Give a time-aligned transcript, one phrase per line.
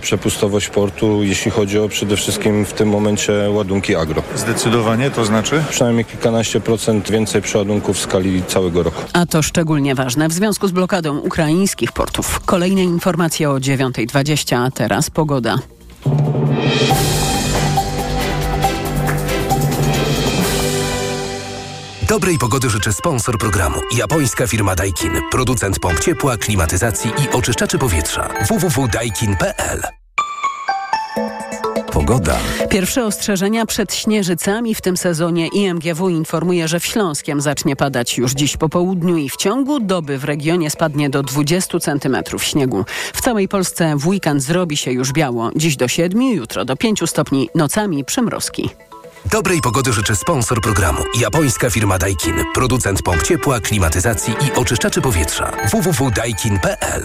[0.00, 4.22] Przepustowość portu, jeśli chodzi o przede wszystkim w tym momencie ładunki agro.
[4.36, 5.64] Zdecydowanie to znaczy?
[5.70, 9.02] Przynajmniej kilkanaście procent więcej przeładunków w skali całego roku.
[9.12, 12.40] A to szczególnie ważne w związku z blokadą ukraińskich portów.
[12.40, 15.58] Kolejne informacje o 9.20, a teraz pogoda.
[22.18, 23.80] Dobrej pogody życzy sponsor programu.
[23.96, 25.12] Japońska firma Daikin.
[25.30, 28.28] Producent pomp ciepła, klimatyzacji i oczyszczaczy powietrza.
[28.48, 29.82] www.daikin.pl
[31.92, 32.38] Pogoda.
[32.70, 38.32] Pierwsze ostrzeżenia przed śnieżycami w tym sezonie IMGW informuje, że w Śląskiem zacznie padać już
[38.32, 42.84] dziś po południu i w ciągu doby w regionie spadnie do 20 cm śniegu.
[43.14, 45.50] W całej Polsce w weekend zrobi się już biało.
[45.56, 48.70] Dziś do 7, jutro do 5 stopni, nocami przymrozki.
[49.26, 51.02] Dobrej pogody życzy sponsor programu.
[51.20, 52.34] Japońska firma Daikin.
[52.54, 55.52] Producent pomp ciepła, klimatyzacji i oczyszczaczy powietrza.
[55.70, 57.04] www.daikin.pl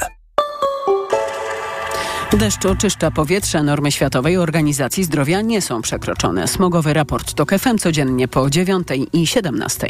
[2.37, 3.63] Deszcz oczyszcza powietrze.
[3.63, 6.47] Normy Światowej Organizacji Zdrowia nie są przekroczone.
[6.47, 9.87] Smogowy raport TOK FM codziennie po 9 i 17.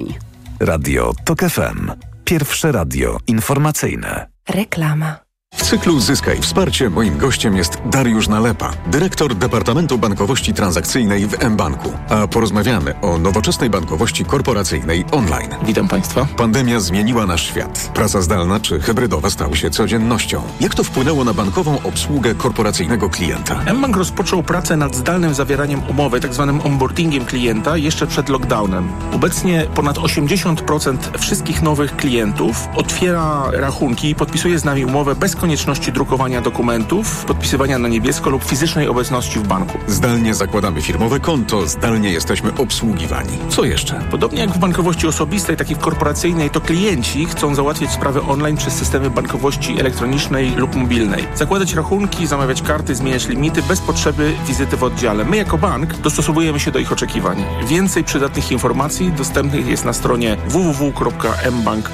[0.60, 1.92] Radio TOK FM.
[2.26, 4.28] Pierwsze radio informacyjne.
[4.50, 5.23] Reklama.
[5.54, 11.94] W cyklu Zyskaj Wsparcie moim gościem jest Dariusz Nalepa, dyrektor Departamentu Bankowości Transakcyjnej w mBanku.
[12.10, 15.50] A porozmawiamy o nowoczesnej bankowości korporacyjnej online.
[15.66, 16.28] Witam Państwa.
[16.38, 17.92] Pandemia zmieniła nasz świat.
[17.94, 20.42] Praca zdalna czy hybrydowa stały się codziennością.
[20.60, 23.74] Jak to wpłynęło na bankową obsługę korporacyjnego klienta?
[23.74, 26.54] mBank rozpoczął pracę nad zdalnym zawieraniem umowy, tzw.
[26.58, 28.88] Tak onboardingiem klienta jeszcze przed lockdownem.
[29.12, 35.92] Obecnie ponad 80% wszystkich nowych klientów otwiera rachunki i podpisuje z nami umowę bez konieczności
[35.92, 39.78] drukowania dokumentów, podpisywania na niebiesko lub fizycznej obecności w banku.
[39.88, 43.38] Zdalnie zakładamy firmowe konto, zdalnie jesteśmy obsługiwani.
[43.50, 44.00] Co jeszcze?
[44.12, 48.58] Podobnie jak w bankowości osobistej, tak i w korporacyjnej, to klienci chcą załatwiać sprawy online
[48.58, 51.28] przez systemy bankowości elektronicznej lub mobilnej.
[51.36, 55.26] Zakładać rachunki, zamawiać karty, zmieniać limity bez potrzeby wizyty w oddziale.
[55.26, 57.46] My jako bank dostosowujemy się do ich oczekiwań.
[57.68, 61.92] Więcej przydatnych informacji dostępnych jest na stronie www.mbank.pl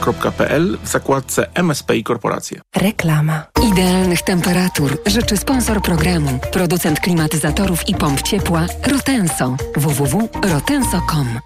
[0.84, 2.62] w zakładce MSP i korporacje.
[2.76, 3.39] Reklama.
[3.72, 9.56] Idealnych temperatur życzy sponsor programu, producent klimatyzatorów i pomp ciepła Rotenso.
[9.76, 11.40] www.rotenso.com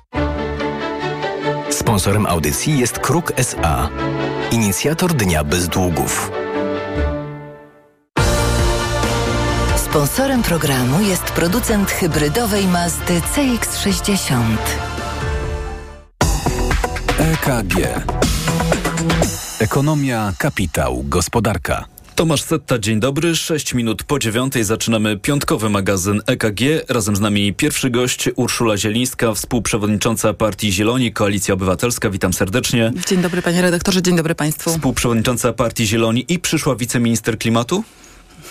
[1.69, 3.89] Sponsorem audycji jest Kruk SA,
[4.51, 6.31] inicjator Dnia Bez Długów.
[9.75, 14.57] Sponsorem programu jest producent hybrydowej Mazdy CX-60.
[17.19, 18.03] EKG.
[19.63, 21.85] Ekonomia, kapitał, gospodarka.
[22.15, 23.35] Tomasz Setta, dzień dobry.
[23.35, 26.59] 6 minut po dziewiątej zaczynamy piątkowy magazyn EKG.
[26.89, 32.09] Razem z nami pierwszy gość Urszula Zielińska, współprzewodnicząca Partii Zieloni, Koalicja Obywatelska.
[32.09, 32.91] Witam serdecznie.
[33.07, 34.69] Dzień dobry panie redaktorze, dzień dobry państwu.
[34.69, 37.83] Współprzewodnicząca Partii Zieloni i przyszła wiceminister klimatu?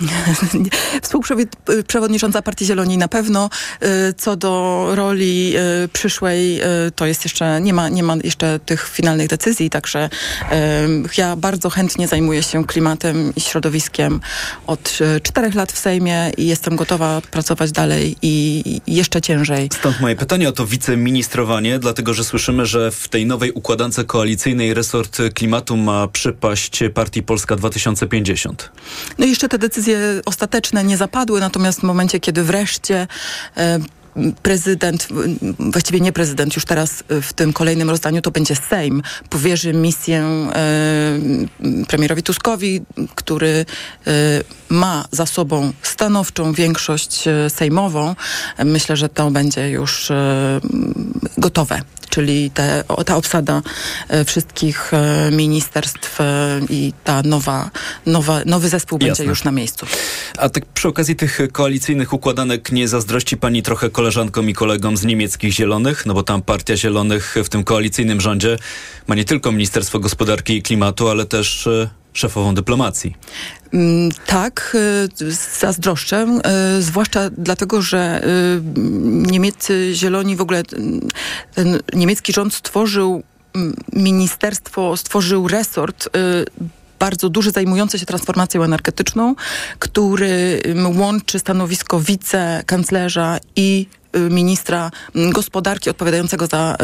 [1.03, 3.50] Współprzewodnicząca Partii Zieloni na pewno.
[3.82, 5.54] Y, co do roli
[5.84, 10.10] y, przyszłej, y, to jest jeszcze, nie ma, nie ma jeszcze tych finalnych decyzji, także
[11.16, 14.20] ja bardzo chętnie zajmuję się klimatem i środowiskiem
[14.66, 19.69] od czterech lat w Sejmie i jestem gotowa pracować dalej i jeszcze ciężej.
[19.78, 24.74] Stąd moje pytanie o to wiceministrowanie, dlatego że słyszymy, że w tej nowej układance koalicyjnej
[24.74, 28.72] resort klimatu ma przypaść partii Polska 2050.
[29.19, 33.06] No i jeszcze te decyzje decyzje ostateczne nie zapadły, natomiast w momencie, kiedy wreszcie
[33.56, 33.78] e,
[34.43, 35.09] prezydent,
[35.59, 41.84] właściwie nie prezydent, już teraz w tym kolejnym rozdaniu to będzie Sejm, powierzy misję e,
[41.89, 42.81] premierowi Tuskowi,
[43.15, 43.67] który
[44.06, 44.12] e,
[44.69, 48.15] ma za sobą stanowczą większość e, sejmową.
[48.65, 50.12] Myślę, że to będzie już
[51.39, 53.62] gotowe czyli te, ta obsada
[54.27, 54.93] wszystkich
[55.31, 56.19] ministerstw
[56.71, 57.71] i ta nowa,
[58.06, 59.09] nowa, nowy zespół Jasne.
[59.09, 59.87] będzie już na miejscu.
[60.39, 65.05] A tak przy okazji tych koalicyjnych układanek nie zazdrości pani trochę koleżankom i kolegom z
[65.05, 66.07] niemieckich Zielonych?
[66.07, 68.59] No bo tam Partia Zielonych w tym koalicyjnym rządzie
[69.07, 71.69] ma nie tylko Ministerstwo Gospodarki i Klimatu, ale też
[72.13, 73.15] szefową dyplomacji.
[73.73, 74.77] Mm, tak,
[75.61, 76.41] zazdroszczę,
[76.81, 78.22] zwłaszcza dlatego, że
[79.04, 80.63] niemieccy zieloni w ogóle
[81.55, 83.22] ten niemiecki rząd stworzył
[83.93, 86.09] ministerstwo, stworzył resort
[87.03, 89.34] bardzo duży, zajmujący się transformacją energetyczną,
[89.78, 90.63] który
[90.99, 96.77] łączy stanowisko wicekanclerza i Y, ministra mm, gospodarki odpowiadającego za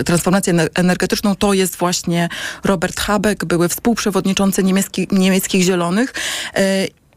[0.00, 2.28] y, transformację energetyczną to jest właśnie
[2.64, 6.14] Robert Habeck, były współprzewodniczący niemiecki, niemieckich Zielonych.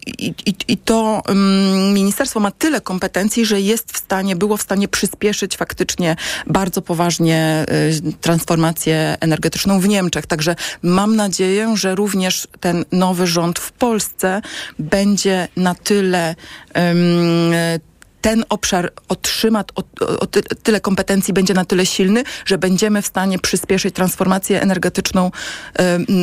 [0.08, 4.62] I, i, I to um, ministerstwo ma tyle kompetencji, że jest w stanie, było w
[4.62, 6.16] stanie przyspieszyć faktycznie
[6.48, 7.66] bardzo poważnie
[8.08, 10.26] y, transformację energetyczną w Niemczech.
[10.26, 14.42] Także mam nadzieję, że również ten nowy rząd w Polsce
[14.80, 16.36] będzie na tyle
[18.22, 19.84] ten obszar otrzyma o,
[20.20, 20.28] o,
[20.64, 25.32] tyle kompetencji, będzie na tyle silny, że będziemy w stanie przyspieszyć transformację energetyczną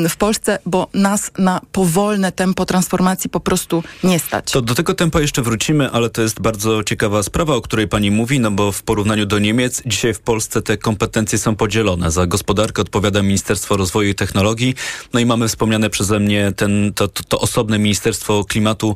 [0.08, 4.52] w Polsce, bo nas na powolne tempo transformacji po prostu nie stać.
[4.52, 8.10] To do tego tempa jeszcze wrócimy, ale to jest bardzo ciekawa sprawa, o której pani
[8.10, 12.10] mówi, no bo w porównaniu do Niemiec dzisiaj w Polsce te kompetencje są podzielone.
[12.10, 14.74] Za gospodarkę odpowiada Ministerstwo Rozwoju i Technologii,
[15.12, 18.94] no i mamy wspomniane przeze mnie ten, to, to, to osobne Ministerstwo Klimatu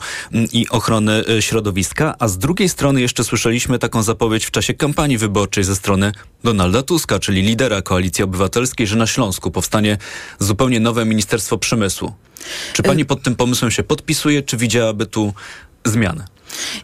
[0.52, 4.74] i Ochrony y, Środowiska, a z drugiej strony strony jeszcze słyszeliśmy taką zapowiedź w czasie
[4.74, 6.12] kampanii wyborczej ze strony
[6.44, 9.98] Donalda Tuska, czyli lidera Koalicji Obywatelskiej, że na Śląsku powstanie
[10.38, 12.12] zupełnie nowe Ministerstwo Przemysłu.
[12.72, 15.34] Czy pani pod tym pomysłem się podpisuje, czy widziałaby tu
[15.84, 16.24] zmianę?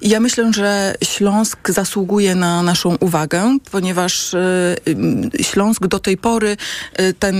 [0.03, 4.77] Ja myślę, że Śląsk zasługuje na naszą uwagę, ponieważ y,
[5.43, 6.57] Śląsk do tej pory,
[7.01, 7.37] y, ten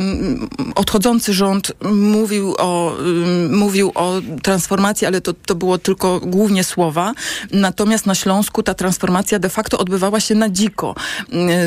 [0.75, 7.15] odchodzący rząd mówił o, y, mówił o transformacji, ale to, to było tylko głównie słowa.
[7.53, 10.95] Natomiast na Śląsku ta transformacja de facto odbywała się na dziko.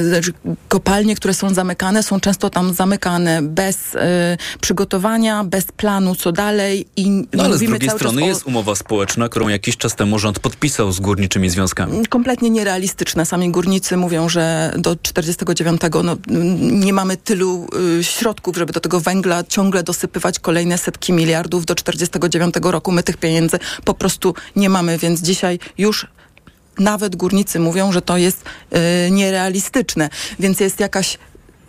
[0.09, 0.33] Znaczy,
[0.67, 3.77] kopalnie, które są zamykane, są często tam zamykane bez
[4.61, 6.87] przygotowania, bez planu, co dalej.
[6.95, 8.27] I no ale z drugiej strony o...
[8.27, 12.05] jest umowa społeczna, którą jakiś czas temu rząd podpisał z górniczymi związkami?
[12.05, 13.25] Kompletnie nierealistyczne.
[13.25, 16.17] Sami górnicy mówią, że do 49 no,
[16.61, 17.67] nie mamy tylu
[17.99, 22.91] y, środków, żeby do tego węgla ciągle dosypywać kolejne setki miliardów do 49 roku.
[22.91, 26.07] My tych pieniędzy po prostu nie mamy, więc dzisiaj już
[26.79, 28.43] nawet górnicy mówią, że to jest
[29.07, 30.09] y, nierealistyczne,
[30.39, 31.17] więc jest jakaś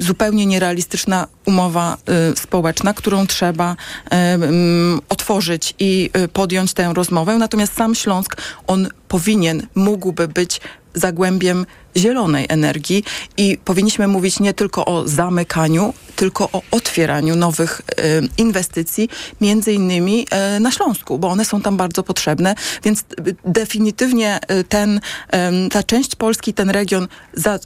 [0.00, 1.96] zupełnie nierealistyczna umowa
[2.32, 4.48] y, społeczna, którą trzeba y, y,
[5.08, 7.38] otworzyć i y, podjąć tę rozmowę.
[7.38, 8.36] Natomiast sam Śląsk,
[8.66, 10.60] on powinien, mógłby być
[10.94, 11.66] zagłębiem
[11.96, 13.04] zielonej energii
[13.36, 17.82] i powinniśmy mówić nie tylko o zamykaniu, tylko o otwieraniu nowych
[18.38, 19.08] inwestycji,
[19.40, 20.26] między innymi
[20.60, 22.54] na Śląsku, bo one są tam bardzo potrzebne,
[22.84, 23.04] więc
[23.44, 25.00] definitywnie ten,
[25.70, 27.58] ta część Polski, ten region za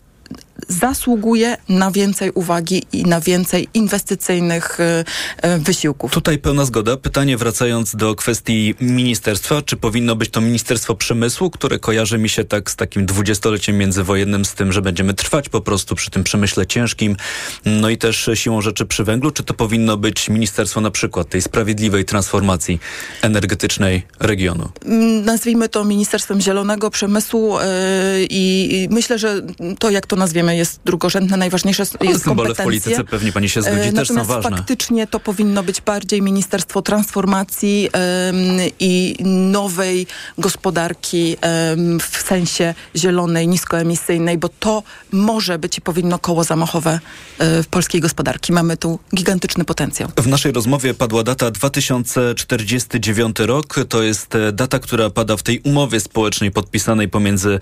[0.68, 5.04] zasługuje na więcej uwagi i na więcej inwestycyjnych y,
[5.48, 6.12] y, wysiłków.
[6.12, 6.96] Tutaj pełna zgoda.
[6.96, 12.44] Pytanie wracając do kwestii ministerstwa, czy powinno być to Ministerstwo Przemysłu, które kojarzy mi się
[12.44, 16.66] tak z takim dwudziestoleciem międzywojennym, z tym, że będziemy trwać po prostu przy tym przemyśle
[16.66, 17.16] ciężkim,
[17.64, 21.42] no i też siłą rzeczy przy węglu, czy to powinno być Ministerstwo na przykład tej
[21.42, 22.80] sprawiedliwej transformacji
[23.22, 24.68] energetycznej regionu?
[25.24, 27.64] Nazwijmy to Ministerstwem Zielonego Przemysłu yy,
[28.30, 29.40] i myślę, że
[29.78, 33.62] to jak to nazwiemy jest drugorzędne, najważniejsze jest Ale symbole w polityce pewnie pani się
[33.62, 34.50] zgodzi, Natomiast też są ważne.
[34.50, 38.40] faktycznie to powinno być bardziej Ministerstwo Transformacji um,
[38.80, 40.06] i nowej
[40.38, 44.82] gospodarki um, w sensie zielonej, niskoemisyjnej, bo to
[45.12, 47.00] może być i powinno koło zamachowe
[47.40, 48.52] um, w polskiej gospodarki.
[48.52, 50.08] Mamy tu gigantyczny potencjał.
[50.16, 53.76] W naszej rozmowie padła data 2049 rok.
[53.88, 57.58] To jest e, data, która pada w tej umowie społecznej podpisanej pomiędzy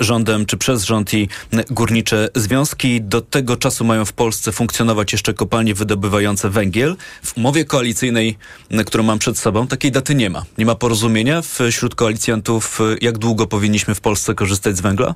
[0.00, 1.28] rządem czy przez rząd i
[1.70, 6.96] górnicze związki do tego czasu mają w Polsce funkcjonować jeszcze kopalnie wydobywające węgiel.
[7.22, 8.38] W umowie koalicyjnej,
[8.86, 10.44] którą mam przed sobą, takiej daty nie ma.
[10.58, 15.14] Nie ma porozumienia wśród koalicjantów, jak długo powinniśmy w Polsce korzystać z węgla?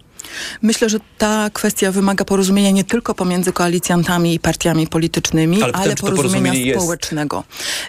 [0.62, 5.96] Myślę, że ta kwestia wymaga porozumienia nie tylko pomiędzy koalicjantami i partiami politycznymi, ale, ale
[5.96, 7.44] porozumienia społecznego.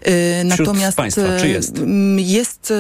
[0.06, 1.82] Jest Natomiast państwa, czy jest?
[2.18, 2.74] jest,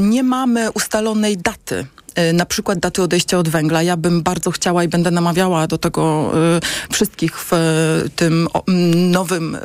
[0.00, 3.82] nie mamy ustalonej daty Y, na przykład daty odejścia od węgla.
[3.82, 8.48] Ja bym bardzo chciała i będę namawiała do tego y, wszystkich w y, tym
[9.10, 9.58] nowym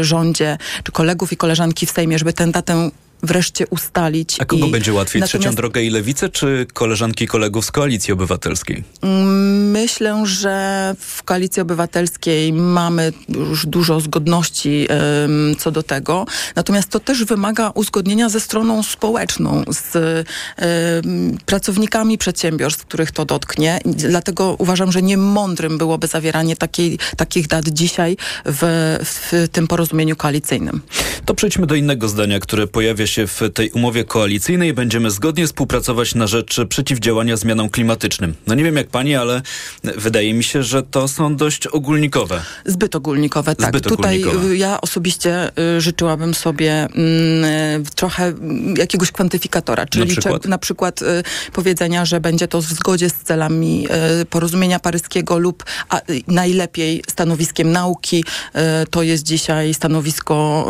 [0.00, 2.90] rządzie, czy kolegów i koleżanki w Sejmie, żeby tę datę
[3.26, 4.36] wreszcie ustalić.
[4.40, 4.70] A kogo i...
[4.70, 5.20] będzie łatwiej?
[5.20, 5.42] Natomiast...
[5.42, 8.84] Trzecią drogę i lewicę, czy koleżanki i kolegów z Koalicji Obywatelskiej?
[9.02, 16.26] Mm, myślę, że w Koalicji Obywatelskiej mamy już dużo zgodności um, co do tego.
[16.56, 23.80] Natomiast to też wymaga uzgodnienia ze stroną społeczną, z um, pracownikami przedsiębiorstw, których to dotknie.
[23.84, 30.80] Dlatego uważam, że niemądrym byłoby zawieranie takiej, takich dat dzisiaj w, w tym porozumieniu koalicyjnym.
[31.24, 34.74] To przejdźmy do innego zdania, które pojawia się w tej umowie koalicyjnej.
[34.74, 38.34] Będziemy zgodnie współpracować na rzecz przeciwdziałania zmianom klimatycznym.
[38.46, 39.42] No nie wiem jak pani, ale
[39.84, 42.42] wydaje mi się, że to są dość ogólnikowe.
[42.64, 43.68] Zbyt ogólnikowe, tak.
[43.68, 44.56] Zbyt Tutaj ogólnikowe.
[44.56, 48.32] ja osobiście y, życzyłabym sobie y, trochę
[48.76, 53.14] jakiegoś kwantyfikatora, czyli na przykład, na przykład y, powiedzenia, że będzie to w zgodzie z
[53.14, 53.88] celami
[54.22, 58.24] y, porozumienia paryskiego lub a, najlepiej stanowiskiem nauki.
[58.82, 60.66] Y, to jest dzisiaj stanowisko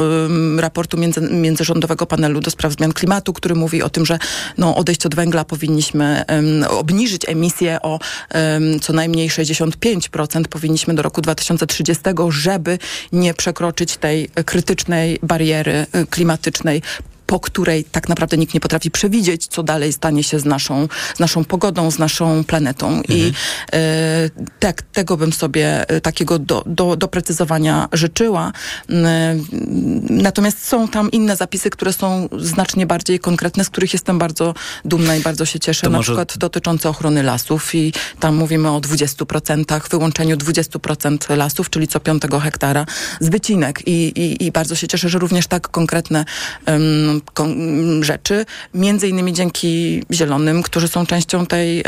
[0.59, 4.19] raportu między, międzyrządowego panelu panelu do spraw zmian klimatu, który mówi o tym, że
[4.59, 7.99] no, odejść od węgla powinniśmy um, obniżyć emisję o
[8.35, 12.79] um, co najmniej 65% powinniśmy do roku 2030, żeby
[13.13, 16.83] nie przekroczyć tej krytycznej bariery y, klimatycznej
[17.27, 21.21] po której tak naprawdę nikt nie potrafi przewidzieć, co dalej stanie się z naszą, z
[21.21, 22.89] naszą pogodą, z naszą planetą.
[22.89, 23.19] Mhm.
[23.19, 23.33] I
[23.73, 24.31] e,
[24.61, 28.53] tak, tego bym sobie e, takiego do, do, doprecyzowania życzyła.
[28.91, 29.37] E,
[30.11, 34.55] natomiast są tam inne zapisy, które są znacznie bardziej konkretne, z których jestem bardzo
[34.85, 35.83] dumna i bardzo się cieszę.
[35.83, 36.13] To Na może...
[36.13, 42.41] przykład dotyczące ochrony lasów i tam mówimy o 20%, wyłączeniu 20% lasów, czyli co piątego
[42.41, 42.87] hektara
[43.21, 43.83] z wycinek.
[43.87, 46.25] I, i, i bardzo się cieszę, że również tak konkretne
[46.67, 47.16] um,
[48.01, 51.85] rzeczy, między innymi dzięki Zielonym, którzy są częścią tej, e,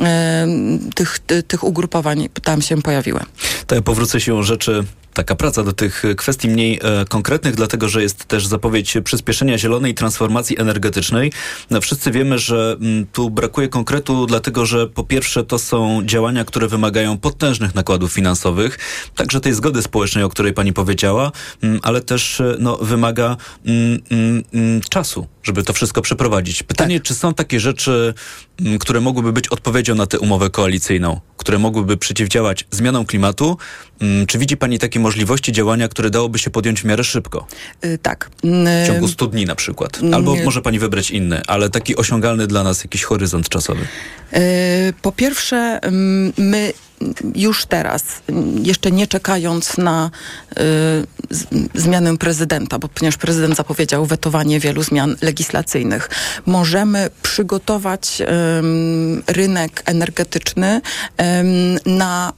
[0.00, 0.46] e,
[0.94, 3.20] tych, tych ugrupowań, tam się pojawiły.
[3.66, 4.84] To ja powrócę się rzeczy
[5.18, 9.94] taka praca do tych kwestii mniej e, konkretnych, dlatego że jest też zapowiedź przyspieszenia zielonej
[9.94, 11.32] transformacji energetycznej.
[11.70, 16.02] No, wszyscy wiemy, że m, mm, tu brakuje konkretu, dlatego że po pierwsze to są
[16.04, 18.78] działania, które wymagają potężnych nakładów finansowych,
[19.14, 21.32] także tej zgody społecznej, o której pani powiedziała, m,
[21.68, 23.98] mm, ale też e, no, wymaga m,
[24.52, 26.62] mm, czasu, żeby to wszystko przeprowadzić.
[26.62, 27.06] Pytanie, tak.
[27.06, 28.14] czy są takie rzeczy,
[28.80, 33.56] które mogłyby być odpowiedzią na tę umowę koalicyjną, które mogłyby przeciwdziałać zmianom klimatu?
[34.28, 35.07] Czy widzi pani takie możliwości
[35.52, 37.46] działania, które dałoby się podjąć w miarę szybko?
[37.82, 38.30] Yy, tak.
[38.84, 40.00] W ciągu 100 dni na przykład.
[40.12, 40.44] Albo yy.
[40.44, 43.80] może pani wybrać inny, ale taki osiągalny dla nas jakiś horyzont czasowy.
[44.32, 44.40] Yy,
[45.02, 45.80] po pierwsze,
[46.38, 46.72] my
[47.34, 48.04] już teraz,
[48.62, 50.10] jeszcze nie czekając na
[50.52, 50.60] y,
[51.74, 56.10] zmianę prezydenta, bo ponieważ prezydent zapowiedział wetowanie wielu zmian legislacyjnych,
[56.46, 58.24] możemy przygotować y,
[59.32, 62.32] rynek energetyczny y, na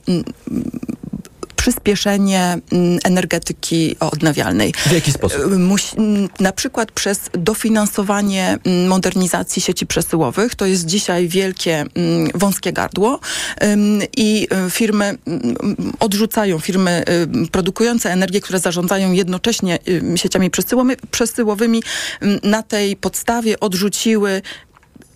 [1.60, 4.72] przyspieszenie mm, energetyki odnawialnej.
[4.86, 5.52] W jaki sposób?
[5.52, 10.54] Y, musi, mm, na przykład przez dofinansowanie mm, modernizacji sieci przesyłowych.
[10.54, 11.84] To jest dzisiaj wielkie,
[12.34, 13.20] wąskie gardło
[14.16, 15.18] i y, firmy
[16.00, 17.04] odrzucają, firmy
[17.44, 19.78] y, produkujące energię, które zarządzają jednocześnie
[20.16, 20.50] sieciami
[21.10, 21.82] przesyłowymi,
[22.42, 24.42] na tej podstawie odrzuciły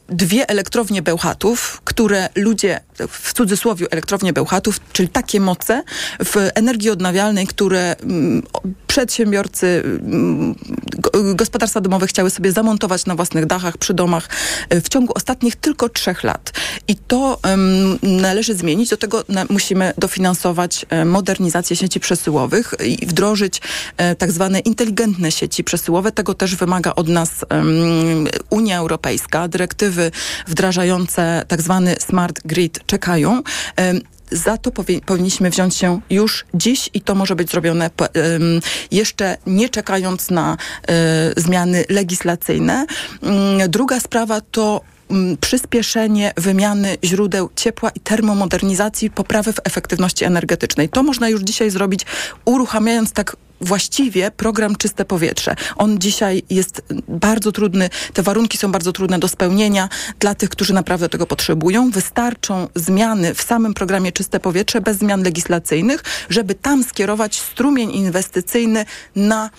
[0.09, 5.83] dwie elektrownie Bełchatów, które ludzie, w cudzysłowie elektrownie Bełchatów, czyli takie moce
[6.25, 8.43] w energii odnawialnej, które mm,
[8.87, 10.55] przedsiębiorcy, mm,
[11.35, 14.29] gospodarstwa domowe chciały sobie zamontować na własnych dachach, przy domach
[14.69, 16.53] e, w ciągu ostatnich tylko trzech lat.
[16.89, 18.91] I to um, należy zmienić.
[18.91, 23.61] Do tego na, musimy dofinansować e, modernizację sieci przesyłowych i wdrożyć
[23.97, 26.13] e, tak zwane inteligentne sieci przesyłowe.
[26.13, 29.49] Tego też wymaga od nas um, Unia Europejska.
[29.49, 30.11] Dyrektywy
[30.47, 33.43] wdrażające tak zwany smart grid czekają.
[33.79, 34.01] Um,
[34.31, 39.37] za to powi powinniśmy wziąć się już dziś i to może być zrobione um, jeszcze
[39.47, 40.57] nie czekając na um,
[41.37, 42.87] zmiany legislacyjne.
[43.23, 43.35] Um,
[43.69, 44.81] druga sprawa to
[45.41, 50.89] przyspieszenie wymiany źródeł ciepła i termomodernizacji, poprawy w efektywności energetycznej.
[50.89, 52.01] To można już dzisiaj zrobić,
[52.45, 55.57] uruchamiając tak właściwie program Czyste Powietrze.
[55.77, 60.75] On dzisiaj jest bardzo trudny, te warunki są bardzo trudne do spełnienia dla tych, którzy
[60.75, 61.91] naprawdę tego potrzebują.
[61.91, 68.85] Wystarczą zmiany w samym programie Czyste Powietrze bez zmian legislacyjnych, żeby tam skierować strumień inwestycyjny
[69.17, 69.51] na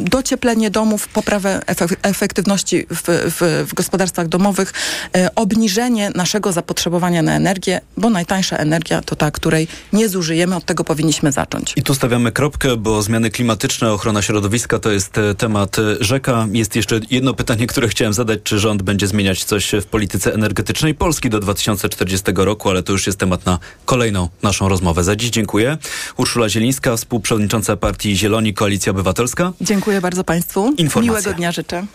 [0.00, 1.62] docieplenie domów, poprawę
[2.02, 4.72] efektywności w, w, w gospodarstwach domowych,
[5.16, 10.64] e, obniżenie naszego zapotrzebowania na energię, bo najtańsza energia to ta, której nie zużyjemy, od
[10.64, 11.72] tego powinniśmy zacząć.
[11.76, 16.46] I tu stawiamy kropkę, bo zmiany klimatyczne, ochrona środowiska to jest e, temat rzeka.
[16.52, 18.40] Jest jeszcze jedno pytanie, które chciałem zadać.
[18.44, 23.06] Czy rząd będzie zmieniać coś w polityce energetycznej Polski do 2040 roku, ale to już
[23.06, 25.04] jest temat na kolejną naszą rozmowę.
[25.04, 25.78] Za dziś dziękuję.
[26.16, 29.13] Urszula Zielińska, współprzewodnicząca partii Zieloni, Koalicja Obywatelska.
[29.60, 30.72] Dziękuję bardzo Państwu.
[30.76, 31.00] Informacja.
[31.00, 31.86] Miłego dnia życzę.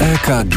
[0.00, 0.56] EKG.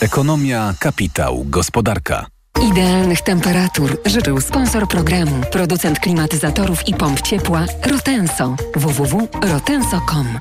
[0.00, 2.26] Ekonomia, kapitał, gospodarka.
[2.70, 8.56] Idealnych temperatur życzył sponsor programu, producent klimatyzatorów i pomp ciepła Rotenso.
[8.76, 10.38] www.rotenso.com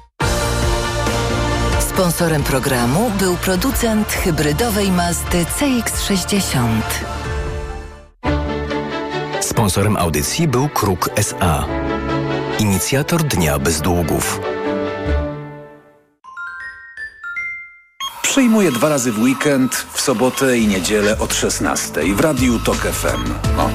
[1.80, 6.82] Sponsorem programu był producent hybrydowej Mazdy CX-60.
[9.42, 11.66] Sponsorem audycji był Kruk SA.
[12.60, 14.40] Inicjator Dnia Bez Długów.
[18.22, 23.34] Przyjmuję dwa razy w weekend, w sobotę i niedzielę od 16 w Radiu TOK FM.
[23.58, 23.70] No.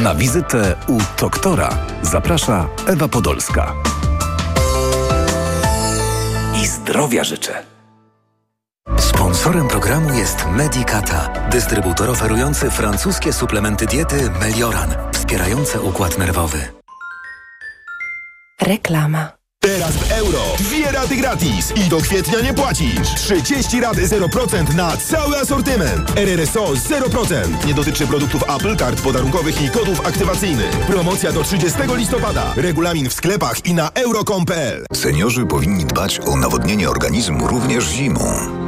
[0.00, 3.74] Na wizytę u doktora zaprasza Ewa Podolska.
[6.62, 7.64] I zdrowia życzę.
[8.98, 16.77] Sponsorem programu jest Medicata, dystrybutor oferujący francuskie suplementy diety Melioran, wspierające układ nerwowy.
[18.68, 19.32] Reklama.
[19.60, 20.38] Teraz w euro.
[20.58, 23.14] Dwie raty gratis i do kwietnia nie płacisz.
[23.16, 26.12] 30 rat 0% na cały asortyment.
[26.16, 27.66] RRSO 0%.
[27.66, 30.70] Nie dotyczy produktów Apple, kart podarunkowych i kodów aktywacyjnych.
[30.70, 32.52] Promocja do 30 listopada.
[32.56, 34.86] Regulamin w sklepach i na euro.com.pl.
[34.94, 38.67] Seniorzy powinni dbać o nawodnienie organizmu również zimą.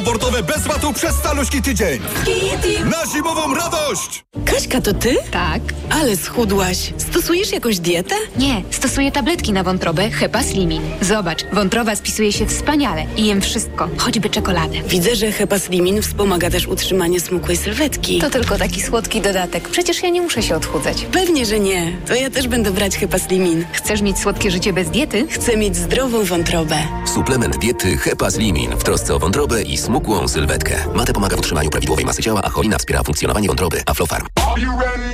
[0.05, 2.01] narciarsko-snowboardowe bez watu przez caluśki tydzień.
[2.85, 4.23] Na zimową radość!
[4.45, 5.15] Kaśka, to ty?
[5.31, 5.61] Tak.
[5.89, 6.93] Ale schudłaś.
[6.97, 8.15] Stosujesz jakąś dietę?
[8.37, 10.81] Nie, stosuję tabletki na wątrobę Hepa Slimin.
[11.01, 14.77] Zobacz, wątroba spisuje się wspaniale i jem wszystko, choćby czekoladę.
[14.87, 18.19] Widzę, że Hepa Slimin wspomaga też utrzymanie smukłej sylwetki.
[18.19, 19.69] To tylko taki słodki dodatek.
[19.69, 21.05] Przecież ja nie muszę się odchudzać.
[21.11, 21.97] Pewnie, że nie.
[22.07, 23.65] To ja też będę brać Hepa Slimin.
[23.73, 25.27] Chcesz mieć słodkie życie bez diety?
[25.29, 26.75] Chcę mieć zdrową wątrobę.
[27.13, 29.90] Suplement diety Hepa Slimin w trosce o wątrobę i smukłą
[30.27, 30.75] sylwetkę.
[30.95, 33.83] Mate pomaga w utrzymaniu prawidłowej masy ciała, a cholina wspiera funkcjonowanie wątroby.
[33.85, 34.27] Aflofarm.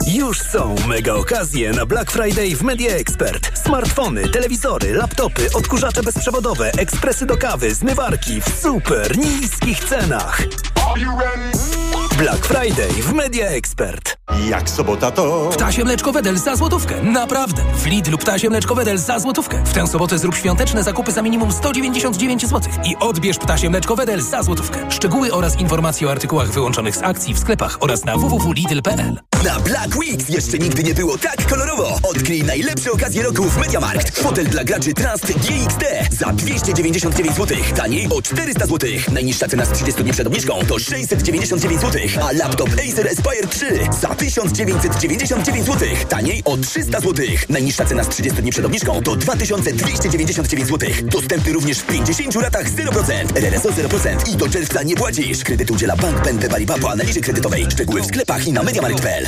[0.08, 3.60] Już są mega okazje na Black Friday w Media Expert.
[3.64, 10.42] Smartfony, telewizory, laptopy, odkurzacze bezprzewodowe, ekspresy do kawy, zmywarki w super niskich cenach.
[12.18, 14.18] Black Friday w Media Expert.
[14.50, 15.50] Jak sobota to...
[15.52, 17.04] Ptasie mleczko Wedel za złotówkę.
[17.04, 17.62] Naprawdę.
[17.74, 19.64] W Lidlu ptasie mleczko Wedel za złotówkę.
[19.66, 22.62] W tę sobotę zrób świąteczne zakupy za minimum 199 zł.
[22.86, 24.92] I odbierz ptasie mleczko Wedel za złotówkę.
[24.92, 29.20] Szczegóły oraz informacje o artykułach wyłączonych z akcji w sklepach oraz na www.lidl.pl.
[29.48, 32.00] Na Black Weeks jeszcze nigdy nie było tak kolorowo.
[32.04, 34.20] Odkryj najlepsze okazje roku w MediaMarkt.
[34.20, 37.58] Fotel dla graczy Trust GXD za 299 zł.
[37.76, 38.90] Taniej o 400 zł.
[39.12, 42.02] Najniższa cena z 30 dni przed obniżką to 699 zł.
[42.22, 43.66] A laptop Acer Aspire 3
[44.02, 45.90] za 1999 zł.
[46.10, 47.26] Taniej o 300 zł.
[47.50, 50.90] Najniższa cena z 30 dni przed obniżką to 2299 zł.
[51.04, 53.38] Dostępny również w 50 latach 0%.
[53.38, 55.44] RRSO 0% i do czerwca nie płacisz.
[55.44, 57.68] Kredyt udziela Bank BNP Paribas po analizie kredytowej.
[57.72, 59.28] Szczegóły w sklepach i na MediaMarkt.pl.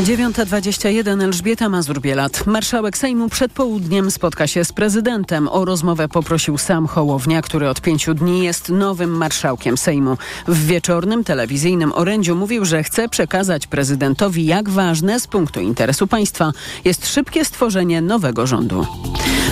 [0.00, 2.46] 9.21 Elżbieta Mazur-Bielat.
[2.46, 5.48] Marszałek Sejmu przed południem spotka się z prezydentem.
[5.48, 10.16] O rozmowę poprosił sam Hołownia, który od pięciu dni jest nowym marszałkiem Sejmu.
[10.48, 16.52] W wieczornym telewizyjnym orędziu mówił, że chce przekazać prezydentowi, jak ważne z punktu interesu państwa
[16.84, 18.86] jest szybkie stworzenie nowego rządu.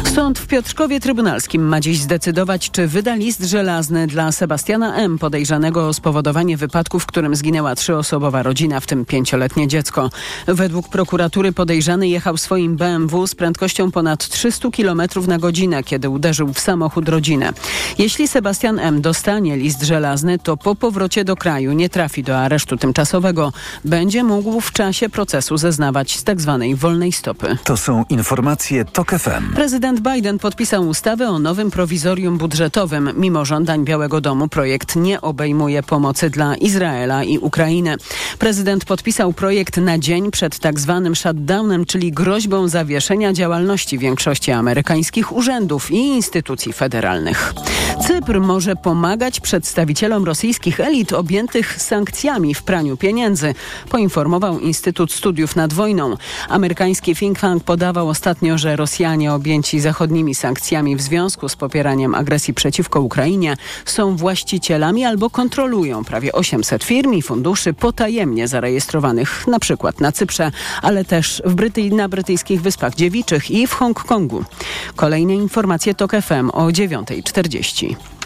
[0.05, 5.89] Sąd w Piotrkowie Trybunalskim ma dziś zdecydować, czy wyda list żelazny dla Sebastiana M., podejrzanego
[5.89, 10.11] o spowodowanie wypadku, w którym zginęła trzyosobowa rodzina, w tym pięcioletnie dziecko.
[10.47, 16.53] Według prokuratury podejrzany jechał swoim BMW z prędkością ponad 300 km na godzinę, kiedy uderzył
[16.53, 17.53] w samochód rodziny.
[17.99, 19.01] Jeśli Sebastian M.
[19.01, 23.53] dostanie list żelazny, to po powrocie do kraju nie trafi do aresztu tymczasowego.
[23.85, 26.59] Będzie mógł w czasie procesu zeznawać z tzw.
[26.61, 27.57] Tak wolnej stopy.
[27.65, 29.55] To są informacje TOK FM.
[29.55, 33.11] Prezydent Biden podpisał ustawę o nowym prowizorium budżetowym.
[33.17, 37.97] Mimo żądań Białego Domu projekt nie obejmuje pomocy dla Izraela i Ukrainy.
[38.39, 45.33] Prezydent podpisał projekt na dzień przed tak zwanym shutdownem, czyli groźbą zawieszenia działalności większości amerykańskich
[45.33, 47.55] urzędów i instytucji federalnych.
[48.07, 53.55] Cypr może pomagać przedstawicielom rosyjskich elit objętych sankcjami w praniu pieniędzy,
[53.91, 56.17] poinformował Instytut Studiów nad Wojną.
[56.49, 62.55] Amerykański think tank podawał ostatnio, że Rosjanie objęci zachodnimi sankcjami w związku z popieraniem agresji
[62.55, 69.59] przeciwko Ukrainie są właścicielami albo kontrolują prawie 800 firm i funduszy potajemnie zarejestrowanych na
[70.01, 70.51] na Cyprze,
[70.83, 74.45] ale też w Bryty na brytyjskich Wyspach Dziewiczych i w Hongkongu.
[74.97, 78.18] Kolejne informacje TOK FM o 9.40.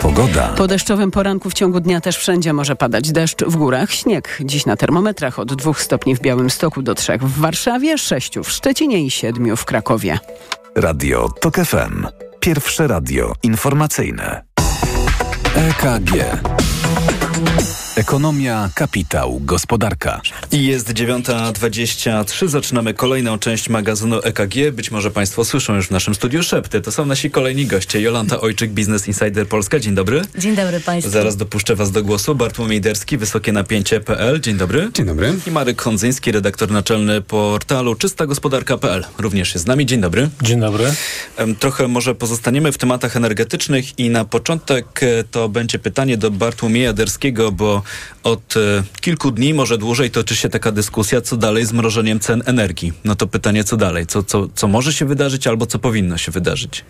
[0.00, 0.48] Pogoda.
[0.48, 4.38] Po deszczowym poranku w ciągu dnia też wszędzie może padać deszcz, w górach śnieg.
[4.44, 9.02] Dziś na termometrach od 2 stopni w Białymstoku do 3 w Warszawie, 6 w Szczecinie
[9.02, 10.18] i 7 w Krakowie.
[10.74, 12.06] Radio TOK FM.
[12.40, 14.42] Pierwsze radio informacyjne.
[15.54, 16.12] EKG.
[17.96, 20.20] Ekonomia, kapitał, gospodarka.
[20.52, 22.48] I jest 9.23.
[22.48, 24.54] Zaczynamy kolejną część magazynu EKG.
[24.72, 26.80] Być może Państwo słyszą już w naszym studiu szepty.
[26.80, 28.00] To są nasi kolejni goście.
[28.00, 29.80] Jolanta Ojczyk, Business Insider Polska.
[29.80, 30.22] Dzień dobry.
[30.38, 31.12] Dzień dobry Państwu.
[31.12, 32.34] Zaraz dopuszczę Was do głosu.
[32.34, 34.40] Bartłomiej Derski, Wysokie Napięcie.pl.
[34.40, 34.90] Dzień dobry.
[34.94, 35.34] Dzień dobry.
[35.46, 39.04] I Marek Hondzyński, redaktor naczelny portalu czystagospodarka.pl.
[39.18, 39.86] Również jest z nami.
[39.86, 40.28] Dzień dobry.
[40.42, 40.94] Dzień dobry.
[41.58, 46.92] Trochę może pozostaniemy w tematach energetycznych i na początek e, to będzie pytanie do Bartłomieja
[46.92, 47.85] Derskiego, bo
[48.22, 52.42] od e, kilku dni, może dłużej, toczy się taka dyskusja, co dalej z mrożeniem cen
[52.46, 52.92] energii.
[53.04, 54.06] No to pytanie, co dalej?
[54.06, 56.84] Co, co, co może się wydarzyć albo co powinno się wydarzyć?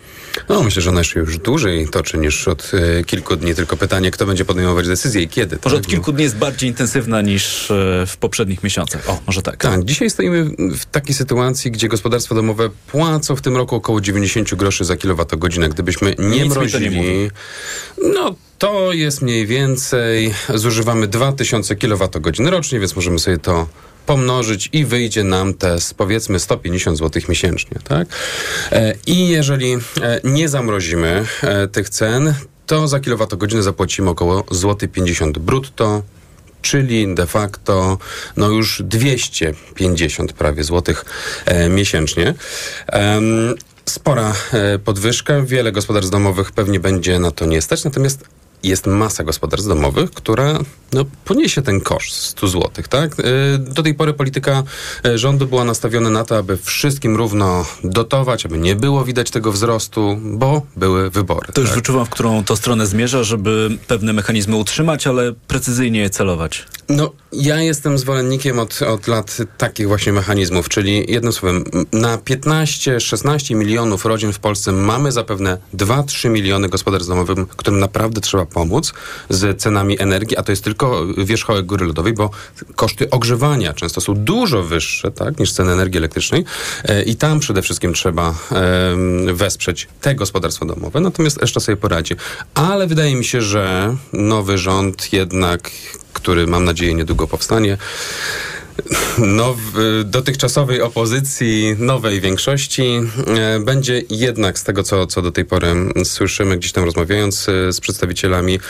[0.49, 3.55] No, myślę, że ona się już dłużej toczy niż od e, kilku dni.
[3.55, 5.59] Tylko pytanie, kto będzie podejmować decyzję i kiedy.
[5.65, 5.85] Może tak?
[5.85, 9.11] od kilku dni jest bardziej intensywna niż e, w poprzednich miesiącach.
[9.11, 9.57] O, może tak.
[9.57, 10.45] Tak, dzisiaj stoimy
[10.79, 15.69] w takiej sytuacji, gdzie gospodarstwa domowe płacą w tym roku około 90 groszy za kilowatogodzinę.
[15.69, 17.31] Gdybyśmy nie Nic nie mrozili, mówi.
[18.15, 23.66] no to jest mniej więcej, zużywamy 2000 kilowatogodzin rocznie, więc możemy sobie to
[24.07, 28.09] pomnożyć i wyjdzie nam te powiedzmy 150 zł miesięcznie, tak?
[28.73, 29.81] E, I jeżeli e,
[30.25, 32.35] nie zamrozimy e, tych cen,
[32.66, 36.03] to za kilowatogodzinę zapłacimy około złoty 50 brutto,
[36.62, 37.99] czyli de facto
[38.37, 41.05] no już 250 prawie złotych
[41.71, 42.35] miesięcznie.
[43.85, 44.35] Spora
[44.85, 48.25] podwyżka, wiele gospodarstw domowych pewnie będzie na to nie stać, natomiast
[48.62, 50.59] jest masa gospodarstw domowych, która
[50.92, 53.16] no, poniesie ten koszt 100 zł, tak?
[53.21, 54.62] E, Do tej pory polityka
[55.05, 59.53] e, rządu była nastawiona na to, aby wszystkim równo dotować, aby nie było widać tego
[59.53, 61.53] wzrostu, bo były wybory.
[61.53, 61.79] To już tak?
[61.79, 66.64] wyczuwam, w którą to stronę zmierza, żeby pewne mechanizmy utrzymać, ale precyzyjnie je celować.
[66.88, 73.55] No, ja jestem zwolennikiem od, od lat takich właśnie mechanizmów, czyli jednym słowem, na 15-16
[73.55, 78.93] milionów rodzin w Polsce mamy zapewne 2-3 miliony gospodarstw domowych, którym naprawdę trzeba pomóc
[79.31, 82.31] z cenami energii, a to jest tylko wierzchołek góry lodowej, bo
[82.77, 86.45] koszty ogrzewania często są dużo wyższe tak, niż ceny energii elektrycznej
[86.85, 88.35] e, i tam przede wszystkim trzeba
[89.33, 92.15] wesprzeć te gospodarstwa domowe, natomiast reszta sobie poradzi.
[92.55, 95.71] Ale wydaje mi się, że nowy rząd jednak
[96.17, 97.79] który mam nadzieję niedługo powstanie,
[99.19, 103.01] no, w dotychczasowej opozycji, nowej większości,
[103.39, 105.69] e, będzie jednak z tego, co, co do tej pory
[106.05, 108.61] słyszymy, gdzieś tam rozmawiając e, z przedstawicielami,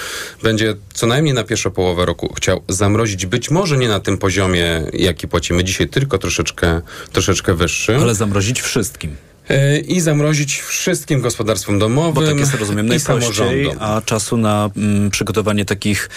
[0.42, 4.83] będzie co najmniej na pierwszą połowę roku chciał zamrozić, być może nie na tym poziomie,
[4.92, 6.81] jaki płacimy dzisiaj, tylko troszeczkę,
[7.12, 7.97] troszeczkę wyższy.
[7.97, 9.16] Ale zamrozić wszystkim.
[9.49, 13.77] E, I zamrozić wszystkim gospodarstwom domowym Bo tak jest, rozumiem, i najprościej, samorządom.
[13.81, 16.09] a czasu na mm, przygotowanie takich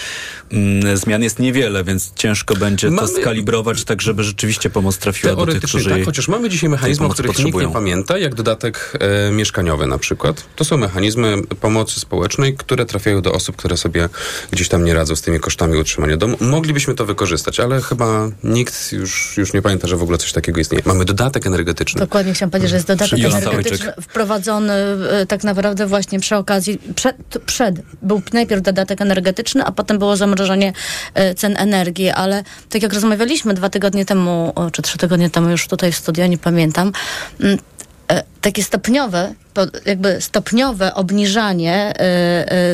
[0.51, 5.35] mm, zmian jest niewiele, więc ciężko będzie to Mamy- skalibrować tak, żeby rzeczywiście pomoc trafiła
[5.35, 7.67] do tych, Teoretycznie którzy tak, chociaż mamy dzisiaj mechanizmy, o których nikt potrzebują.
[7.67, 10.43] nie pamięta, jak dodatek e, mieszkaniowy na przykład.
[10.55, 14.09] To są mechanizmy pomocy społecznej, które trafiają do osób, które sobie
[14.51, 16.37] gdzieś tam nie radzą z tymi kosztami utrzymania domu.
[16.41, 20.61] Moglibyśmy to wykorzystać, ale chyba nikt już, już nie pamięta, że w ogóle coś takiego
[20.61, 20.83] istnieje.
[20.85, 21.99] Mamy dodatek energetyczny.
[21.99, 27.15] Dokładnie chciałam powiedzieć, że jest dodatek energetyczny wprowadzony e, tak naprawdę właśnie przy okazji, przed,
[27.45, 30.73] przed, był najpierw dodatek energetyczny, a potem było zamrożenie
[31.13, 35.67] e, cen energii, ale tak jak rozmawialiśmy dwa tygodnie temu, czy trzy tygodnie temu już
[35.67, 36.91] tutaj w studio, nie pamiętam,
[37.39, 37.57] mm,
[38.07, 39.33] e, takie stopniowe,
[39.85, 41.93] jakby stopniowe obniżanie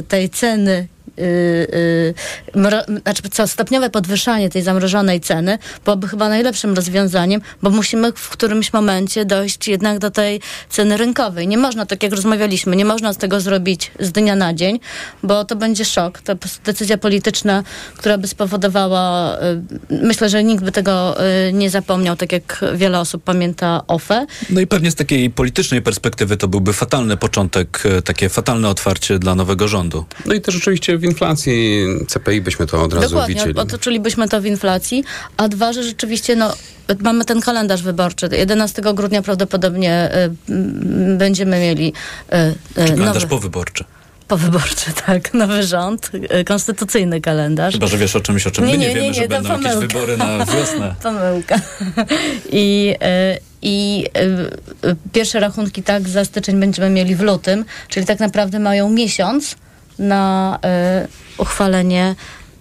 [0.07, 0.87] tej ceny
[1.19, 2.13] y, y,
[2.55, 8.29] mro- znaczy co, stopniowe podwyższanie tej zamrożonej ceny byłoby chyba najlepszym rozwiązaniem, bo musimy w
[8.29, 11.47] którymś momencie dojść jednak do tej ceny rynkowej.
[11.47, 14.79] Nie można, tak jak rozmawialiśmy, nie można z tego zrobić z dnia na dzień,
[15.23, 16.21] bo to będzie szok.
[16.21, 16.33] To
[16.65, 17.63] decyzja polityczna,
[17.97, 21.15] która by spowodowała, y, myślę, że nikt by tego
[21.49, 24.25] y, nie zapomniał, tak jak wiele osób pamięta OFE.
[24.49, 29.19] No i pewnie z takiej politycznej perspektywy to byłby fatalny początek, e, takie fatalne otwarcie
[29.19, 30.05] dla nowego rządu.
[30.25, 33.55] No i też oczywiście w inflacji CPI byśmy to od razu Dokładnie, widzieli.
[33.57, 35.03] otoczylibyśmy to w inflacji,
[35.37, 36.53] a dwa, że rzeczywiście no,
[36.99, 38.29] mamy ten kalendarz wyborczy.
[38.37, 40.09] 11 grudnia prawdopodobnie
[40.49, 41.93] y, będziemy mieli
[42.33, 43.83] y, y, Kalendarz nowy, powyborczy.
[44.27, 47.73] powyborczy, tak, nowy rząd, y, konstytucyjny kalendarz.
[47.73, 49.87] Chyba, że wiesz o czymś, o czym my nie, wiemy, że to będą jakieś pomyłka.
[49.87, 50.95] wybory na wiosnę.
[51.03, 51.55] Pomyłka.
[52.51, 52.95] I,
[53.35, 54.05] y, i
[54.85, 59.55] y, pierwsze rachunki tak za styczeń będziemy mieli w lutym, czyli tak naprawdę mają miesiąc
[59.99, 62.15] na y, uchwalenie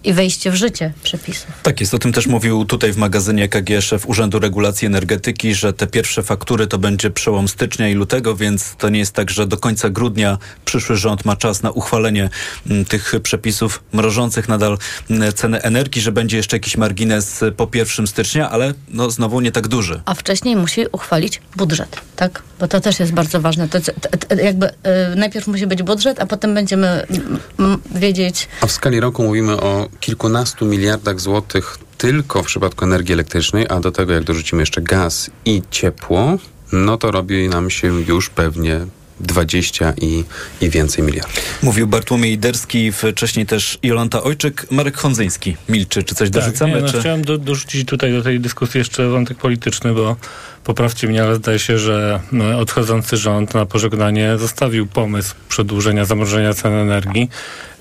[0.05, 1.47] i wejście w życie przepisów.
[1.63, 5.73] Tak jest, o tym też mówił tutaj w magazynie KG szef Urzędu Regulacji Energetyki, że
[5.73, 9.47] te pierwsze faktury to będzie przełom stycznia i lutego, więc to nie jest tak, że
[9.47, 12.29] do końca grudnia przyszły rząd ma czas na uchwalenie
[12.69, 14.77] m, tych przepisów mrożących nadal
[15.09, 19.41] m, cenę energii, że będzie jeszcze jakiś margines y, po 1 stycznia, ale no znowu
[19.41, 20.01] nie tak duży.
[20.05, 22.43] A wcześniej musi uchwalić budżet, tak?
[22.59, 23.67] Bo to też jest bardzo ważne.
[23.69, 24.71] To, to, to, jakby y,
[25.15, 29.61] najpierw musi być budżet, a potem będziemy mm, mm, wiedzieć, A w skali roku mówimy
[29.61, 34.81] o kilkunastu miliardach złotych tylko w przypadku energii elektrycznej, a do tego jak dorzucimy jeszcze
[34.81, 36.37] gaz i ciepło,
[36.71, 38.79] no to robi nam się już pewnie
[39.19, 40.23] 20 i,
[40.61, 41.43] i więcej miliardów.
[41.63, 45.57] Mówił Bartłomiej Derski, wcześniej też Jolanta Ojczyk, Marek Hondzyński.
[45.69, 46.73] Milczy, czy coś dorzucamy?
[46.73, 46.99] Tak, nie, no, czy...
[46.99, 50.15] Chciałem do, dorzucić tutaj do tej dyskusji jeszcze wątek polityczny, bo
[50.63, 56.53] poprawcie mnie, ale zdaje się, że no, odchodzący rząd na pożegnanie zostawił pomysł przedłużenia, zamrożenia
[56.53, 57.29] cen energii,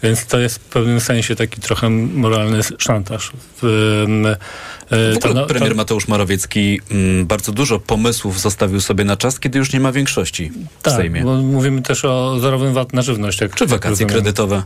[0.05, 3.31] więc to jest w pewnym sensie taki trochę moralny szantaż.
[3.63, 4.37] W,
[4.91, 9.59] w ogóle no, premier Mateusz Morawiecki m, bardzo dużo pomysłów zostawił sobie na czas, kiedy
[9.59, 11.23] już nie ma większości w tak, Sejmie.
[11.23, 13.41] Bo mówimy też o zerowym VAT na żywność.
[13.41, 14.13] Jak Czy wakacje rozumiem.
[14.13, 14.63] kredytowe?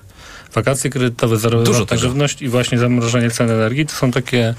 [0.55, 4.55] Wakacje kredytowe, zerowy Dużo VAT na żywność i właśnie zamrożenie cen energii to są takie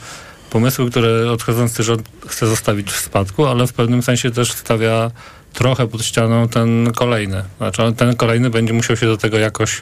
[0.50, 5.12] pomysły, które odchodzący rząd chce zostawić w spadku, ale w pewnym sensie też stawia
[5.54, 7.44] trochę pod ścianą ten kolejny.
[7.58, 9.82] Znaczy ten kolejny będzie musiał się do tego jakoś e,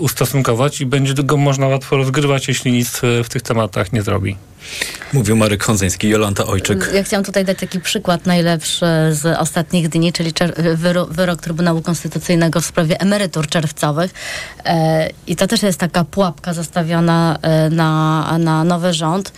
[0.00, 4.36] ustosunkować i będzie go można łatwo rozgrywać, jeśli nic e, w tych tematach nie zrobi.
[5.12, 6.90] Mówił Marek Hondzyński, Jolanta Ojczyk.
[6.94, 11.82] Ja chciałam tutaj dać taki przykład najlepszy z ostatnich dni, czyli czer- wyro- wyrok Trybunału
[11.82, 14.10] Konstytucyjnego w sprawie emerytur czerwcowych.
[14.64, 19.32] E, I to też jest taka pułapka zastawiona e, na, na nowy rząd.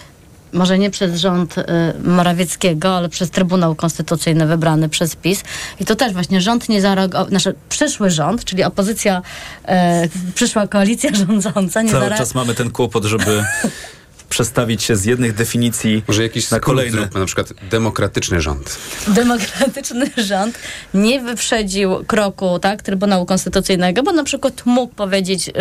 [0.53, 1.65] Może nie przez rząd e,
[2.05, 5.43] Morawieckiego, ale przez Trybunał Konstytucyjny wybrany przez PiS.
[5.81, 9.23] I to też właśnie rząd nie zareagował, znaczy przyszły rząd, czyli opozycja,
[9.65, 12.19] e, przyszła koalicja rządząca nie Cały zareagowała.
[12.19, 13.45] czas mamy ten kłopot, żeby
[14.29, 16.99] przestawić się z jednych definicji Może jakiś na kolejne.
[16.99, 18.79] Zróbmy na przykład demokratyczny rząd.
[19.09, 20.59] demokratyczny rząd
[20.95, 25.53] nie wyprzedził kroku tak, Trybunału Konstytucyjnego, bo na przykład mógł powiedzieć y,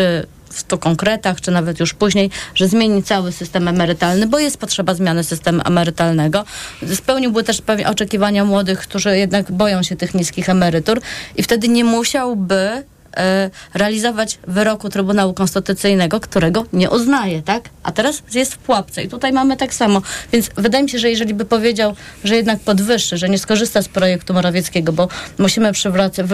[0.50, 4.94] w to konkretach, czy nawet już później, że zmieni cały system emerytalny, bo jest potrzeba
[4.94, 6.46] zmiany systemu emerytalnego.
[6.96, 11.02] Spełniłby też pewnie oczekiwania młodych, którzy jednak boją się tych niskich emerytur
[11.36, 12.84] i wtedy nie musiałby
[13.74, 17.70] realizować wyroku Trybunału Konstytucyjnego, którego nie uznaje, tak?
[17.84, 20.02] A teraz jest w pułapce i tutaj mamy tak samo.
[20.32, 23.88] Więc wydaje mi się, że jeżeli by powiedział, że jednak podwyższy, że nie skorzysta z
[23.88, 25.72] projektu Morawieckiego, bo musimy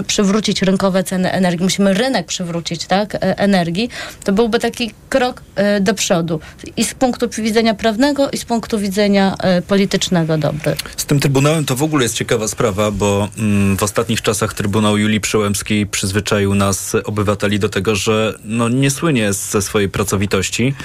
[0.07, 3.15] przywrócić rynkowe ceny energii, musimy rynek przywrócić, tak?
[3.15, 3.89] E, energii,
[4.23, 6.39] to byłby taki krok e, do przodu.
[6.77, 10.75] I z punktu widzenia prawnego, i z punktu widzenia e, politycznego dobry.
[10.97, 14.97] Z tym Trybunałem to w ogóle jest ciekawa sprawa, bo mm, w ostatnich czasach Trybunał
[14.97, 16.72] Julii Przyłębskiej przyzwyczaił nas,
[17.03, 20.75] obywateli, do tego, że no, nie słynie ze swojej pracowitości.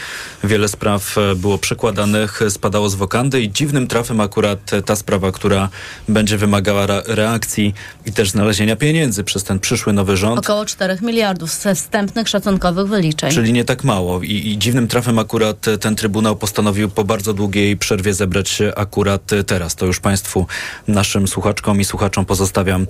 [0.44, 5.32] Wiele spraw e, było przekładanych, spadało z wokandy i dziwnym trafem akurat e, ta sprawa,
[5.32, 5.68] która
[6.08, 7.74] będzie wymagała reakcji
[8.06, 10.38] i też znalezienia pieniędzy przez ten przyszły nowy rząd.
[10.38, 13.30] Około 4 miliardów ze wstępnych szacunkowych wyliczeń.
[13.30, 14.22] Czyli nie tak mało.
[14.22, 18.72] I, I dziwnym trafem akurat e, ten Trybunał postanowił po bardzo długiej przerwie zebrać się
[18.76, 19.74] akurat teraz.
[19.74, 20.46] To już Państwu,
[20.88, 22.86] naszym słuchaczkom i słuchaczom pozostawiam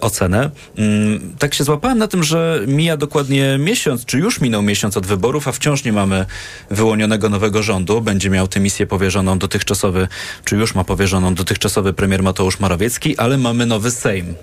[0.00, 0.50] ocenę.
[0.78, 5.06] Mm, tak się złapałem na tym, że mija dokładnie miesiąc, czy już minął miesiąc od
[5.06, 6.26] wyborów, a wciąż nie mamy
[6.70, 8.00] wyłonionego nowego rządu.
[8.00, 10.08] Będzie miał tę misję powierzoną dotychczasowy,
[10.44, 14.34] czy już ma powierzoną dotychczasowy premier Mateusz Morawiecki, ale mamy nowy Sejm.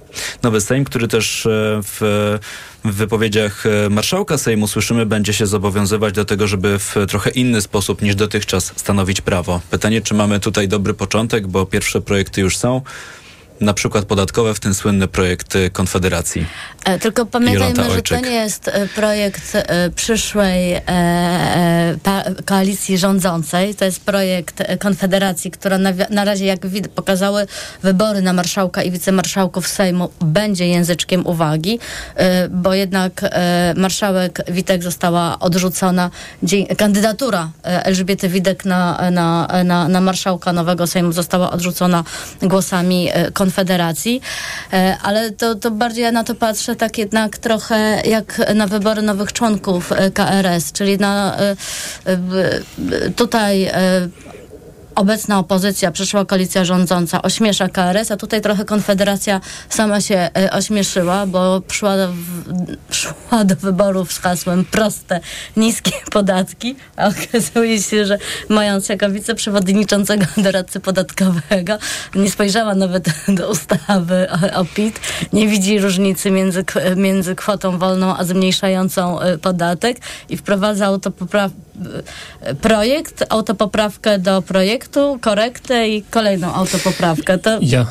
[0.44, 1.50] Nowy Sejm, który też e,
[1.84, 2.40] w
[2.86, 7.62] w wypowiedziach e, marszałka Sejmu słyszymy, będzie się zobowiązywać do tego, żeby w trochę inny
[7.62, 9.62] sposób niż dotychczas stanowić prawo.
[9.72, 12.82] Pytanie, czy mamy tutaj dobry początek, bo pierwsze projekty już są.
[13.62, 16.46] Na przykład podatkowe, w ten słynny projekt e, Konfederacji.
[16.86, 21.96] E, Tylko pamiętajmy, że to nie jest e, projekt e, przyszłej e, e,
[22.46, 23.76] koalicji rządzącej.
[23.76, 26.60] To jest projekt Konfederacji, która na, na razie, jak
[26.96, 27.48] pokazały
[27.84, 31.80] wybory na marszałka i wicemarszałków Sejmu, będzie języczkiem uwagi,
[32.50, 33.22] bo jednak
[33.76, 36.10] marszałek Witek została odrzucona,
[36.78, 42.04] kandydatura Elżbiety Witek na, na, na, na marszałka nowego Sejmu została odrzucona
[42.42, 44.22] głosami e, Konfederacji,
[44.74, 49.02] E, ale to, to bardziej ja na to patrzę tak jednak trochę jak na wybory
[49.02, 51.56] nowych członków e, KRS, czyli na e,
[53.16, 53.72] tutaj
[55.00, 61.26] obecna opozycja, przyszła koalicja rządząca ośmiesza KRS, a tutaj trochę Konfederacja sama się e, ośmieszyła,
[61.26, 62.14] bo szła do,
[63.46, 65.20] do wyborów z hasłem proste,
[65.58, 68.18] niskie podatki, a okazuje się, że
[68.50, 71.78] mając jako wiceprzewodniczącego doradcy podatkowego,
[72.16, 73.06] nie spojrzała nawet
[73.38, 75.00] do ustawy o, PIT,
[75.34, 79.98] nie widzi różnicy między, między kwotą wolną a zmniejszającą e, podatek
[80.30, 81.69] i wprowadza autopopraw e,
[82.62, 87.38] projekt, autopoprawkę do projektu, korektę i kolejną autopoprawkę.
[87.38, 87.86] To Ja.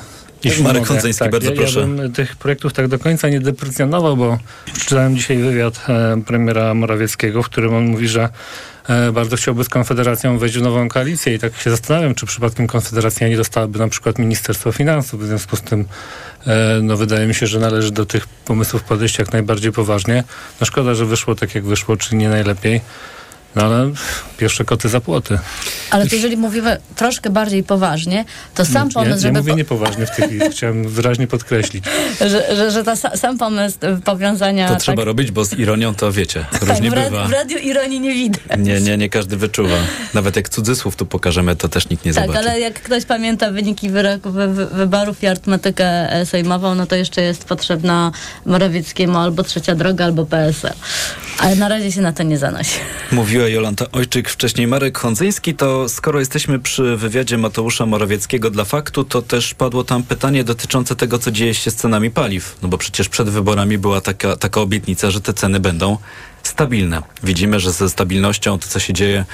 [0.44, 1.81] Jeśli Marek mogę, Hondzyński, bardzo ja, proszę.
[1.81, 4.38] Ja bym tych projektów tak do końca nie deprecjonował, bo
[4.74, 8.29] przeczytałem dzisiaj wywiad e, premiera Morawieckiego, w którym on mówi, że
[8.88, 12.66] e, bardzo chciałby z Konfederacją wejść w nową koalicję i tak się zastanawiam, czy przypadkiem
[12.66, 15.20] Konfederacja nie dostałaby na przykład Ministerstwo Finansów.
[15.22, 15.85] W związku z tym
[16.46, 20.24] e, no, wydaje mi się, że należy do tych pomysłów podejść jak najbardziej poważnie.
[20.61, 22.81] No szkoda, że wyszło tak jak wyszło, czyli nie najlepiej.
[23.56, 23.90] No ale
[24.38, 25.38] pierwsze koty za płoty.
[25.90, 29.38] Ale to jeżeli mówimy troszkę bardziej poważnie, to sam pomysł, ja żeby...
[29.38, 31.84] mówię niepoważnie w tej chwili, chciałem wyraźnie podkreślić.
[32.20, 34.68] że, że, że ta, sam pomysł powiązania...
[34.68, 37.28] To trzeba tak, robić, bo z ironią to wiecie, różnie tak, w, bywa.
[37.28, 38.58] w radiu ironii nie widać.
[38.58, 39.76] Nie, nie, nie każdy wyczuwa.
[40.14, 42.48] Nawet jak cudzysłów tu pokażemy, to też nikt nie tak, zobaczy.
[42.48, 46.96] ale jak ktoś pamięta wyniki wyroku, wy, wy, wyborów i arytmetykę e, sejmową, no to
[46.96, 48.12] jeszcze jest potrzebna
[48.46, 50.72] Morawieckiemu albo Trzecia Droga, albo PSL.
[51.38, 52.78] Ale na razie się na to nie zanosi.
[53.38, 59.05] Mówiła Jolanta Ojczyk, wcześniej Marek Hondzyński, to skoro jesteśmy przy wywiadzie Mateusza Morawieckiego dla faktu,
[59.05, 62.57] to też padło tam pytanie dotyczące tego, co dzieje się z cenami paliw.
[62.62, 65.98] No bo przecież przed wyborami była taka, taka obietnica, że te ceny będą
[66.48, 67.02] stabilne.
[67.22, 69.24] Widzimy, że ze stabilnością to, co się dzieje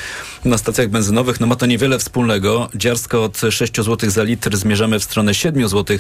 [0.45, 2.69] na stacjach benzynowych, no ma to niewiele wspólnego.
[2.75, 5.99] Dziarsko od 6 zł za litr zmierzamy w stronę 7 zł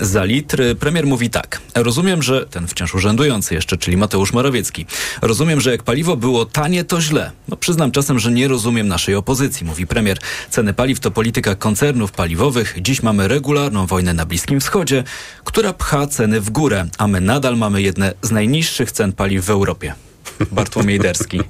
[0.00, 0.62] za litr.
[0.80, 1.60] Premier mówi tak.
[1.74, 4.86] Rozumiem, że ten wciąż urzędujący jeszcze, czyli Mateusz Morawiecki.
[5.22, 7.30] Rozumiem, że jak paliwo było tanie, to źle.
[7.48, 10.18] No przyznam czasem, że nie rozumiem naszej opozycji, mówi premier.
[10.50, 12.76] Ceny paliw to polityka koncernów paliwowych.
[12.80, 15.04] Dziś mamy regularną wojnę na Bliskim Wschodzie,
[15.44, 19.50] która pcha ceny w górę, a my nadal mamy jedne z najniższych cen paliw w
[19.50, 20.07] Europie.
[20.52, 21.40] Bartłomiej Derski.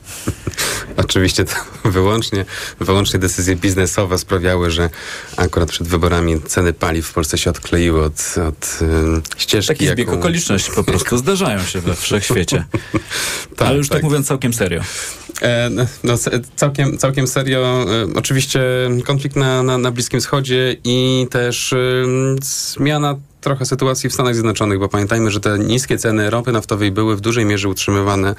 [0.96, 2.44] Oczywiście to wyłącznie,
[2.80, 4.90] wyłącznie decyzje biznesowe sprawiały, że
[5.36, 9.68] akurat przed wyborami ceny paliw w Polsce się odkleiły od, od um, ścieżki.
[9.68, 10.18] Taki zbieg jaką...
[10.18, 12.64] okoliczności po prostu zdarzają się we wszechświecie.
[13.56, 14.80] tak, Ale już tak, tak mówiąc całkiem serio.
[15.42, 15.70] E,
[16.04, 16.14] no,
[16.56, 17.86] całkiem, całkiem serio.
[17.90, 18.60] E, oczywiście
[19.06, 21.74] konflikt na, na, na Bliskim Wschodzie i też
[22.74, 27.16] zmiana trochę sytuacji w Stanach Zjednoczonych, bo pamiętajmy, że te niskie ceny ropy naftowej były
[27.16, 28.34] w dużej mierze utrzymywane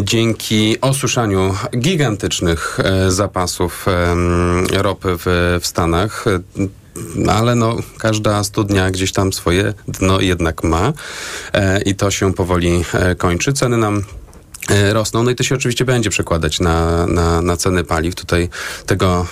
[0.00, 6.24] dzięki osuszaniu gigantycznych e, zapasów e, ropy w, w Stanach.
[7.14, 10.92] No, ale no, każda studnia gdzieś tam swoje dno jednak ma
[11.52, 13.52] e, i to się powoli e, kończy.
[13.52, 14.04] Ceny nam
[14.70, 15.22] e, rosną.
[15.22, 18.14] No i to się oczywiście będzie przekładać na, na, na ceny paliw.
[18.14, 18.48] Tutaj
[18.86, 19.26] tego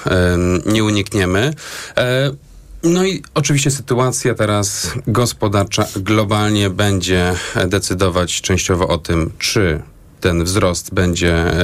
[0.66, 1.54] nie unikniemy.
[2.82, 7.34] No i oczywiście sytuacja teraz gospodarcza globalnie będzie
[7.66, 9.82] decydować częściowo o tym, czy
[10.22, 11.54] ten wzrost będzie e,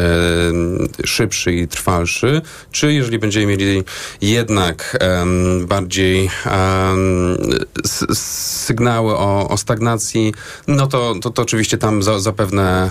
[1.05, 2.43] szybszy i trwalszy,
[2.73, 3.85] czy jeżeli będziemy mieli
[4.21, 4.99] jednak
[5.67, 6.31] bardziej
[8.15, 10.35] sygnały o, o, stagnacji,
[10.67, 12.91] no to, to, to oczywiście tam za, zapewne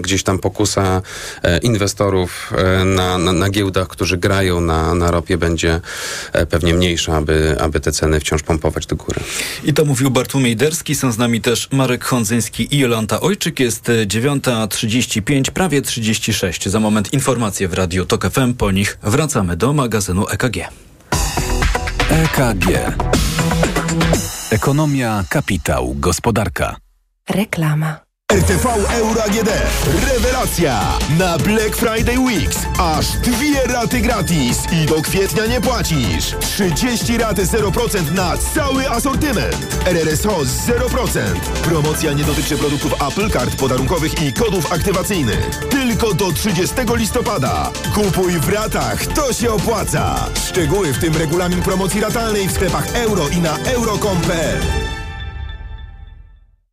[0.00, 1.02] gdzieś tam pokusa
[1.42, 5.80] e, inwestorów e, na, na, na, giełdach, którzy grają na, na ropie będzie
[6.50, 9.20] pewnie mniejsza, aby, aby te ceny wciąż pompować do góry.
[9.64, 13.60] I to mówił Bartłomiej Derski, są z nami też Marek Hondzyński i Jolanta Ojczyk.
[13.60, 16.68] Jest 9.30 35, prawie 36.
[16.68, 18.54] Za moment informacje w Radiu TOK FM.
[18.54, 20.56] Po nich wracamy do magazynu EKG.
[22.10, 22.66] EKG.
[24.50, 26.76] Ekonomia, kapitał, gospodarka.
[27.30, 28.01] Reklama.
[28.32, 28.66] RTV
[28.98, 29.50] Euro AGD.
[30.08, 30.98] Rewelacja!
[31.18, 36.36] Na Black Friday Weeks aż dwie raty gratis i do kwietnia nie płacisz.
[36.40, 39.76] 30 raty 0% na cały asortyment.
[39.86, 41.18] RRSO 0%.
[41.64, 45.58] Promocja nie dotyczy produktów Apple Card podarunkowych i kodów aktywacyjnych.
[45.70, 47.70] Tylko do 30 listopada.
[47.94, 50.28] Kupuj w ratach, to się opłaca.
[50.48, 55.01] Szczegóły w tym regulamin promocji ratalnej w sklepach euro i na euro.com.pl.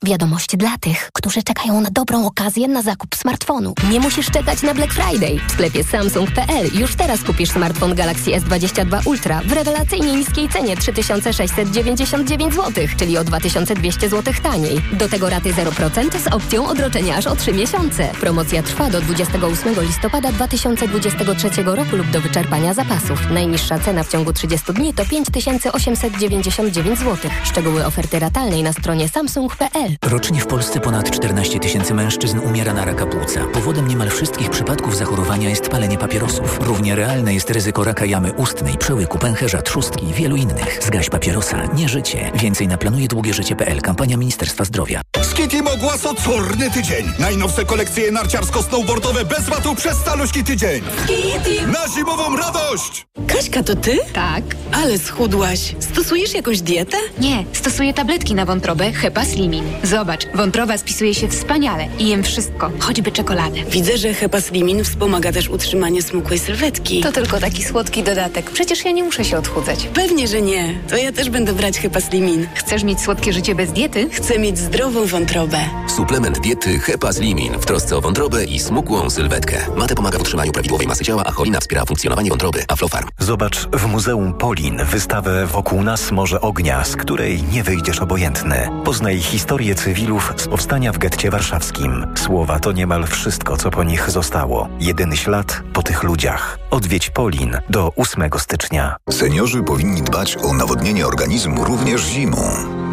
[0.05, 3.73] Wiadomość dla tych, którzy czekają na dobrą okazję na zakup smartfonu.
[3.91, 5.39] Nie musisz czekać na Black Friday.
[5.47, 12.53] W sklepie Samsung.pl już teraz kupisz smartfon Galaxy S22 Ultra w rewelacyjnie niskiej cenie 3699
[12.53, 14.81] zł, czyli o 2200 zł taniej.
[14.93, 18.09] Do tego raty 0% z opcją odroczenia aż o 3 miesiące.
[18.19, 23.31] Promocja trwa do 28 listopada 2023 roku lub do wyczerpania zapasów.
[23.31, 27.31] Najniższa cena w ciągu 30 dni to 5899 zł.
[27.43, 29.88] Szczegóły oferty ratalnej na stronie samsung.pl.
[30.05, 33.45] Rocznie w Polsce ponad 14 tysięcy mężczyzn umiera na raka płuca.
[33.53, 36.59] Powodem niemal wszystkich przypadków zachorowania jest palenie papierosów.
[36.61, 40.79] Równie realne jest ryzyko raka jamy ustnej, przełyku, pęcherza, trzustki i wielu innych.
[40.83, 42.31] Zgaś papierosa, nie życie.
[42.35, 43.81] Więcej na planujedługieżycie.pl.
[43.81, 45.01] Kampania Ministerstwa Zdrowia.
[45.21, 47.11] Skiti Mogłas ocorny tydzień.
[47.19, 50.81] Najnowsze kolekcje narciarsko-snowboardowe bez watu przez caluśki tydzień.
[51.03, 51.61] Skiti!
[51.67, 53.07] Na zimową radość!
[53.27, 53.99] Kaśka, to ty?
[54.13, 54.43] Tak.
[54.71, 55.75] Ale schudłaś.
[55.79, 56.97] Stosujesz jakąś dietę?
[57.19, 59.63] Nie, stosuję tabletki na wątrobę Hepa Slimin.
[59.83, 63.57] Zobacz, wątroba spisuje się wspaniale i jem wszystko, choćby czekoladę.
[63.71, 67.01] Widzę, że Hepa Slimin wspomaga też utrzymanie smukłej sylwetki.
[67.01, 68.51] To tylko taki słodki dodatek.
[68.51, 69.87] Przecież ja nie muszę się odchudzać.
[69.93, 70.79] Pewnie, że nie.
[70.89, 72.47] To ja też będę brać Hepa Slimin.
[72.55, 74.09] Chcesz mieć słodkie życie bez diety?
[74.11, 75.57] Chcę mieć zdrową wątrobę.
[75.95, 79.57] Suplement diety Hepa Slimin w trosce o wątrobę i smukłą sylwetkę.
[79.77, 82.63] Mate pomaga w utrzymaniu prawidłowej masy ciała, a cholina wspiera funkcjonowanie wątroby.
[82.67, 83.07] Aflofarm.
[83.19, 88.69] Zobacz w Muzeum Polin wystawę Wokół nas Morze Ognia, z której nie wyjdziesz obojętny.
[88.85, 92.05] Poznaj historię cywilów z powstania w getcie warszawskim.
[92.15, 94.69] Słowa to niemal wszystko, co po nich zostało.
[94.79, 96.59] Jedyny ślad po tych ludziach.
[96.71, 98.95] Odwiedź Polin do 8 stycznia.
[99.09, 102.78] Seniorzy powinni dbać o nawodnienie organizmu również zimą.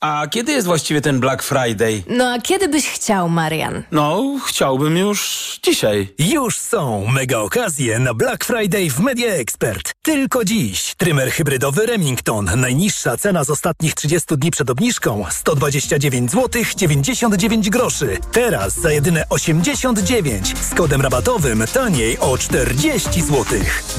[0.00, 2.02] a kiedy jest właściwie ten Black Friday?
[2.08, 3.82] No a kiedy byś chciał, Marian?
[3.90, 6.14] No, chciałbym już dzisiaj.
[6.18, 9.92] Już są mega okazje na Black Friday w Media Expert.
[10.02, 10.94] Tylko dziś.
[10.96, 12.50] Trymer hybrydowy Remington.
[12.56, 18.18] Najniższa cena z ostatnich 30 dni przed obniżką 129 zł 99 groszy.
[18.32, 23.44] Teraz za jedyne 89 z kodem rabatowym taniej o 40 zł.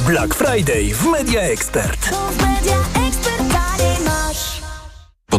[0.07, 2.09] Black Friday w Media Expert.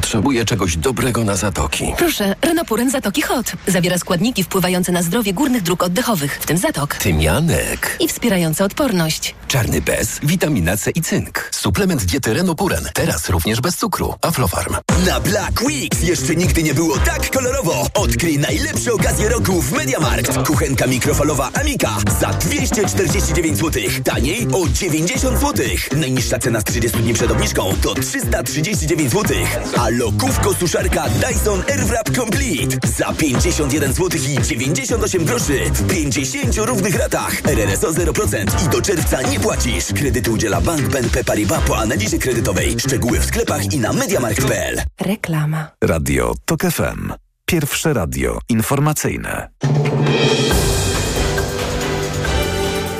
[0.08, 1.94] Potrzebuję czegoś dobrego na zatoki.
[1.98, 3.52] Proszę, Renopuren Zatoki Hot.
[3.66, 6.94] Zawiera składniki wpływające na zdrowie górnych dróg oddechowych, w tym zatok.
[6.94, 7.96] Tymianek.
[8.00, 9.34] I wspierające odporność.
[9.48, 11.48] Czarny bez, witamina C i cynk.
[11.52, 12.84] Suplement diety Renopuren.
[12.94, 14.14] Teraz również bez cukru.
[14.22, 14.76] Aflofarm.
[15.06, 17.86] Na Black Weeks jeszcze nigdy nie było tak kolorowo.
[17.94, 20.46] Odkryj najlepsze okazje roku w Mediamarkt.
[20.46, 23.82] Kuchenka mikrofalowa Amika za 249 zł.
[24.04, 25.66] Taniej o 90 zł.
[25.96, 29.36] Najniższa cena z 30 dni przed obniżką to 339 zł.
[29.76, 36.98] A lokówko suszarka Dyson Airwrap Complete za 51 zł i 98 groszy w 50 równych
[36.98, 37.32] ratach.
[37.46, 39.84] RRSO 0% i do czerwca nie płacisz.
[39.96, 42.76] Kredyty udziela Bank BNP Paribas po analizie kredytowej.
[42.80, 44.82] Szczegóły w sklepach i na mediamarkt.pl.
[45.00, 45.70] Reklama.
[45.84, 47.12] Radio TOK FM.
[47.46, 49.48] Pierwsze radio informacyjne.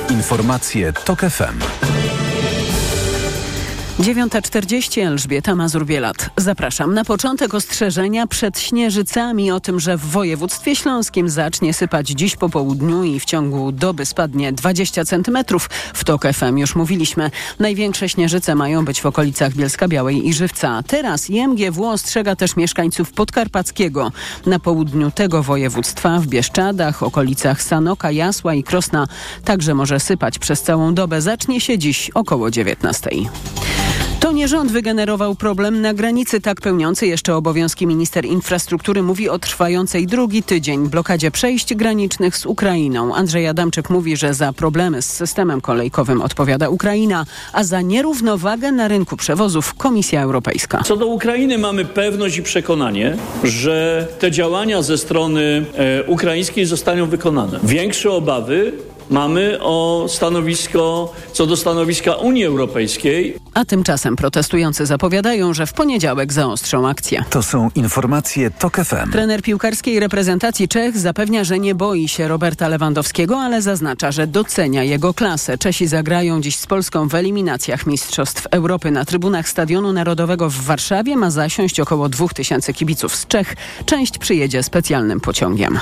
[0.09, 1.59] Informacje TOK FM.
[3.99, 6.29] 9.40 Elżbieta Mazur-Bielat.
[6.37, 12.35] Zapraszam na początek ostrzeżenia przed śnieżycami o tym, że w województwie śląskim zacznie sypać dziś
[12.35, 15.37] po południu i w ciągu doby spadnie 20 cm.
[15.93, 17.31] W TOK FM już mówiliśmy.
[17.59, 20.83] Największe śnieżyce mają być w okolicach Bielska Białej i Żywca.
[20.87, 24.11] Teraz IMGW ostrzega też mieszkańców Podkarpackiego.
[24.45, 29.07] Na południu tego województwa w Bieszczadach, okolicach Sanoka, Jasła i Krosna
[29.45, 31.21] także może sypać przez całą dobę.
[31.21, 33.09] Zacznie się dziś około 19.
[34.29, 36.41] To nie rząd wygenerował problem na granicy.
[36.41, 42.45] Tak pełniący jeszcze obowiązki minister infrastruktury mówi o trwającej drugi tydzień blokadzie przejść granicznych z
[42.45, 43.15] Ukrainą.
[43.15, 48.87] Andrzej Adamczyk mówi, że za problemy z systemem kolejkowym odpowiada Ukraina, a za nierównowagę na
[48.87, 50.81] rynku przewozów Komisja Europejska.
[50.83, 57.05] Co do Ukrainy mamy pewność i przekonanie, że te działania ze strony e, ukraińskiej zostaną
[57.05, 57.59] wykonane.
[57.63, 58.73] Większe obawy
[59.09, 63.35] mamy o stanowisko, co do stanowiska Unii Europejskiej.
[63.53, 67.23] A tymczasem protestujący zapowiadają, że w poniedziałek zaostrzą akcję.
[67.29, 69.11] To są informacje TOK FM.
[69.11, 74.83] Trener piłkarskiej reprezentacji Czech zapewnia, że nie boi się Roberta Lewandowskiego, ale zaznacza, że docenia
[74.83, 75.57] jego klasę.
[75.57, 78.91] Czesi zagrają dziś z Polską w eliminacjach Mistrzostw Europy.
[78.91, 83.55] Na trybunach Stadionu Narodowego w Warszawie ma zasiąść około 2000 kibiców z Czech.
[83.85, 85.79] Część przyjedzie specjalnym pociągiem.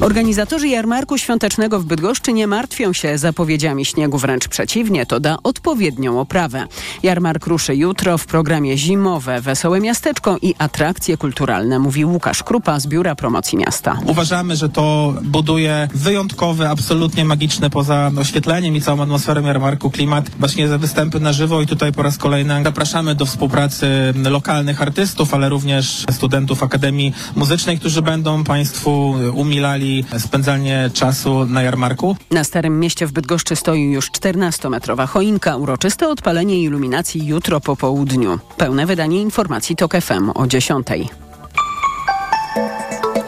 [0.00, 6.20] Organizatorzy jarmarku świątecznego w Bydgoszczy nie martwią się zapowiedziami śniegu, wręcz przeciwnie, to da odpowiednią
[6.20, 6.66] oprawę.
[7.02, 12.86] Jarmark ruszy jutro w programie zimowe Wesołe Miasteczko i atrakcje kulturalne, mówi Łukasz Krupa z
[12.86, 13.98] Biura Promocji Miasta.
[14.06, 20.68] Uważamy, że to buduje wyjątkowy, absolutnie magiczny poza oświetleniem i całą atmosferą jarmarku klimat właśnie
[20.68, 23.86] za występy na żywo i tutaj po raz kolejny zapraszamy do współpracy
[24.30, 32.16] lokalnych artystów, ale również studentów Akademii Muzycznej, którzy będą Państwu umilali spędzanie czasu na jarmarku.
[32.52, 35.56] Starym Mieście w Bydgoszczy stoi już 14-metrowa choinka.
[35.56, 38.38] Uroczyste odpalenie iluminacji jutro po południu.
[38.56, 40.86] Pełne wydanie informacji TOK FM o 10.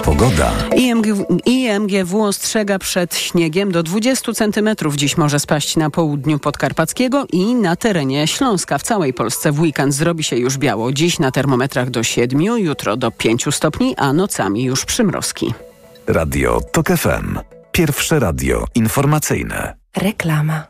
[0.05, 0.53] Pogoda.
[0.77, 4.70] IMGW, IMGW ostrzega przed śniegiem do 20 cm.
[4.97, 8.79] Dziś może spaść na południu Podkarpackiego i na terenie Śląska.
[8.79, 10.93] W całej Polsce w weekend zrobi się już biało.
[10.93, 15.55] Dziś na termometrach do 7, jutro do 5 stopni, a nocami już przymrozki.
[16.07, 17.39] Radio TOK FM.
[17.79, 19.75] Pierwsze radio informacyjne.
[19.97, 20.66] Reklama.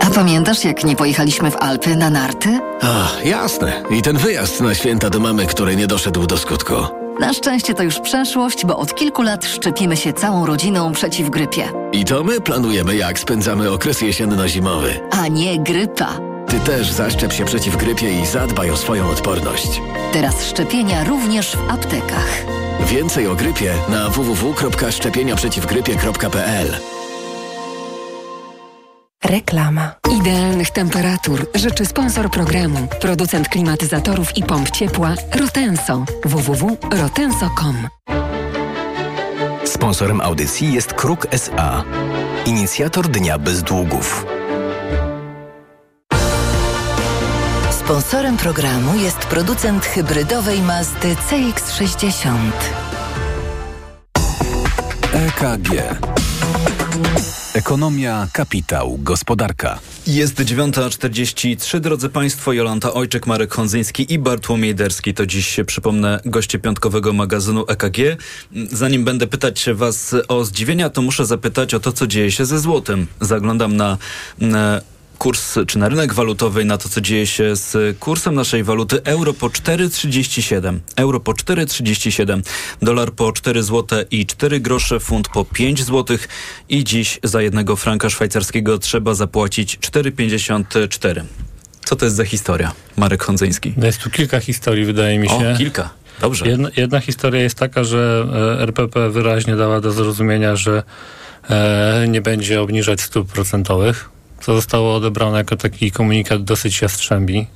[0.00, 2.60] A pamiętasz, jak nie pojechaliśmy w Alpy na narty?
[2.82, 3.82] Ach, jasne.
[3.90, 6.74] I ten wyjazd na święta do mamy, który nie doszedł do skutku.
[7.20, 11.72] Na szczęście to już przeszłość, bo od kilku lat szczepimy się całą rodziną przeciw grypie.
[11.92, 15.00] I to my planujemy, jak spędzamy okres jesienno-zimowy.
[15.10, 16.20] A nie grypa.
[16.46, 19.80] Ty też zaszczep się przeciw grypie i zadbaj o swoją odporność.
[20.12, 22.44] Teraz szczepienia również w aptekach.
[22.86, 26.76] Więcej o grypie na www.szczepieniaprzeciwgrypie.pl
[29.24, 29.94] Reklama.
[30.20, 36.04] Idealnych temperatur życzy sponsor programu, producent klimatyzatorów i pomp ciepła Rotenso.
[36.24, 37.88] www.rotenso.com
[39.64, 41.84] Sponsorem audycji jest Kruk SA,
[42.46, 44.26] inicjator Dnia Bez Długów.
[47.90, 52.50] Sponsorem programu jest producent hybrydowej Mazdy CX-60.
[55.12, 55.68] EKG.
[57.54, 59.78] Ekonomia, kapitał, gospodarka.
[60.06, 65.14] Jest 9.43, drodzy Państwo, Jolanta Ojczek, Marek Honzyński i Bartłomiej Derski.
[65.14, 67.98] To dziś, przypomnę, goście piątkowego magazynu EKG.
[68.72, 72.44] Zanim będę pytać się Was o zdziwienia, to muszę zapytać o to, co dzieje się
[72.44, 73.06] ze złotem.
[73.20, 73.98] Zaglądam na,
[74.38, 74.80] na
[75.20, 79.00] kurs, czy na rynek walutowy, na to, co dzieje się z kursem naszej waluty.
[79.04, 80.78] Euro po 4,37.
[80.96, 82.42] Euro po 4,37.
[82.82, 85.00] Dolar po 4 zł i 4 grosze.
[85.00, 86.18] Funt po 5 zł.
[86.68, 91.22] I dziś za jednego franka szwajcarskiego trzeba zapłacić 4,54.
[91.84, 92.72] Co to jest za historia?
[92.96, 93.74] Marek Hondzyński.
[93.76, 95.52] No jest tu kilka historii, wydaje mi się.
[95.54, 95.90] O, kilka.
[96.20, 96.48] Dobrze.
[96.48, 98.26] Jedna, jedna historia jest taka, że
[98.58, 100.82] e, RPP wyraźnie dała do zrozumienia, że
[101.50, 107.46] e, nie będzie obniżać stóp procentowych co zostało odebrane jako taki komunikat dosyć jastrzębi.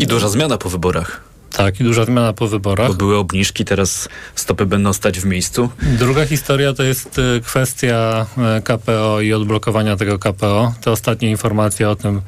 [0.00, 1.20] I duża zmiana po wyborach.
[1.56, 2.88] Tak, i duża zmiana po wyborach.
[2.88, 5.68] Bo były obniżki, teraz stopy będą stać w miejscu.
[5.82, 10.74] Druga historia to jest e, kwestia e, KPO i odblokowania tego KPO.
[10.80, 12.20] Te ostatnie informacje o tym,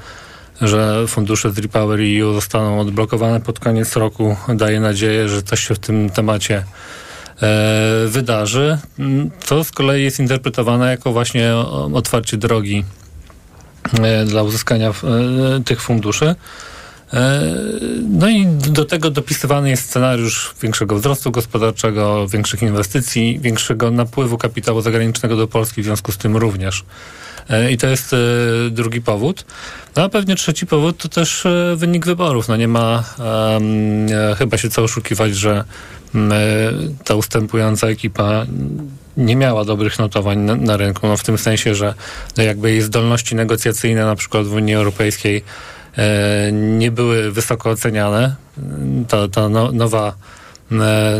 [0.60, 5.74] że fundusze z Repower EU zostaną odblokowane pod koniec roku, daje nadzieję, że coś się
[5.74, 6.64] w tym temacie
[7.42, 8.78] e, wydarzy.
[9.46, 11.54] To z kolei jest interpretowane jako właśnie
[11.94, 12.84] otwarcie drogi
[14.26, 14.92] dla uzyskania e,
[15.64, 16.34] tych funduszy.
[17.12, 17.42] E,
[18.10, 24.80] no i do tego dopisywany jest scenariusz większego wzrostu gospodarczego, większych inwestycji, większego napływu kapitału
[24.80, 26.84] zagranicznego do Polski, w związku z tym również.
[27.70, 28.16] I to jest
[28.70, 29.44] drugi powód.
[29.96, 31.44] No a pewnie trzeci powód to też
[31.76, 32.48] wynik wyborów.
[32.48, 34.06] No nie ma um,
[34.38, 35.64] chyba się co oszukiwać, że
[36.14, 36.32] um,
[37.04, 38.46] ta ustępująca ekipa
[39.16, 41.94] nie miała dobrych notowań na, na rynku, no w tym sensie, że
[42.36, 45.44] jakby jej zdolności negocjacyjne na przykład w Unii Europejskiej
[45.96, 48.36] e, nie były wysoko oceniane.
[49.08, 50.12] Ta, ta no, nowa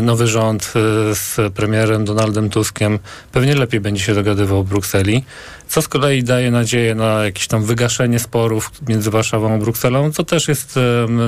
[0.01, 2.99] nowy rząd e, z premierem Donaldem Tuskiem
[3.31, 5.23] pewnie lepiej będzie się dogadywał w Brukseli,
[5.67, 10.23] co z kolei daje nadzieję na jakieś tam wygaszenie sporów między Warszawą a Brukselą, co
[10.23, 10.79] też jest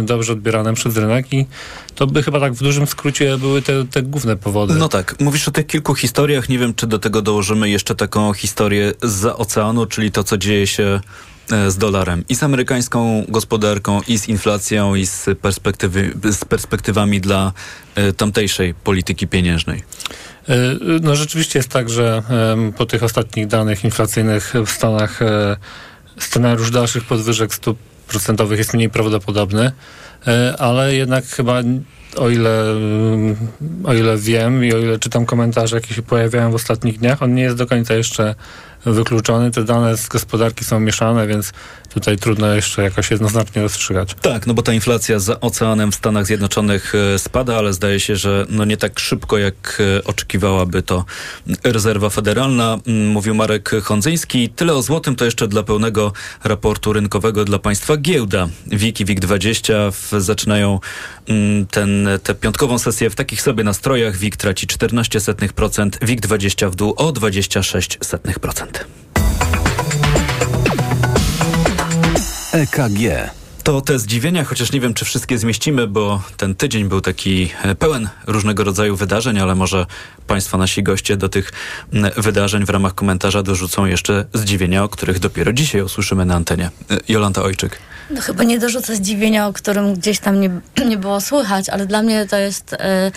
[0.03, 1.45] dobrze odbierane przez rynek i
[1.95, 4.73] to by chyba tak w dużym skrócie były te, te główne powody.
[4.73, 8.33] No tak, mówisz o tych kilku historiach, nie wiem czy do tego dołożymy jeszcze taką
[8.33, 11.01] historię z oceanu, czyli to co dzieje się E,
[11.67, 17.53] z dolarem i z amerykańską gospodarką, i z inflacją, i z, perspektywy, z perspektywami dla
[17.95, 19.83] e, tamtejszej polityki pieniężnej?
[20.49, 20.55] E,
[21.01, 22.23] no rzeczywiście jest tak, że
[22.77, 25.19] po tych ostatnich danych inflacyjnych w Stanach
[26.17, 27.77] scenariusz dalszych podwyżek stóp
[28.07, 29.71] procentowych jest mniej prawdopodobny,
[30.57, 31.61] ale jednak chyba
[32.17, 32.63] o ile,
[33.83, 37.33] o ile wiem i o ile czytam komentarze, jakie się pojawiają w ostatnich dniach, on
[37.33, 38.35] nie jest do końca jeszcze
[38.85, 39.51] wykluczony.
[39.51, 41.51] Te dane z gospodarki są mieszane, więc
[41.93, 44.15] tutaj trudno jeszcze jakoś jednoznacznie rozstrzygać.
[44.21, 48.15] Tak, no bo ta inflacja za oceanem w Stanach Zjednoczonych e, spada, ale zdaje się,
[48.15, 51.05] że no nie tak szybko, jak e, oczekiwałaby to
[51.63, 54.49] rezerwa federalna, mm, mówił Marek Hondzyński.
[54.49, 56.13] Tyle o złotym to jeszcze dla pełnego
[56.43, 58.47] raportu rynkowego dla państwa giełda.
[58.67, 60.79] WIG i WIG20 zaczynają
[61.27, 64.17] mm, ten, tę piątkową sesję w takich sobie nastrojach.
[64.17, 68.68] WIG traci 14%, WIG20 w dół o 26%.
[72.51, 73.31] EKG.
[73.63, 77.75] To te zdziwienia, chociaż nie wiem, czy wszystkie zmieścimy, bo ten tydzień był taki e,
[77.75, 79.85] pełen różnego rodzaju wydarzeń, ale może
[80.27, 81.51] Państwo, nasi goście do tych
[82.17, 86.71] wydarzeń w ramach komentarza dorzucą jeszcze zdziwienia, o których dopiero dzisiaj usłyszymy na antenie.
[86.91, 87.79] E, Jolanta Ojczyk.
[88.09, 90.49] No chyba nie dorzucę zdziwienia, o którym gdzieś tam nie,
[90.89, 93.11] nie było słychać, ale dla mnie to jest e,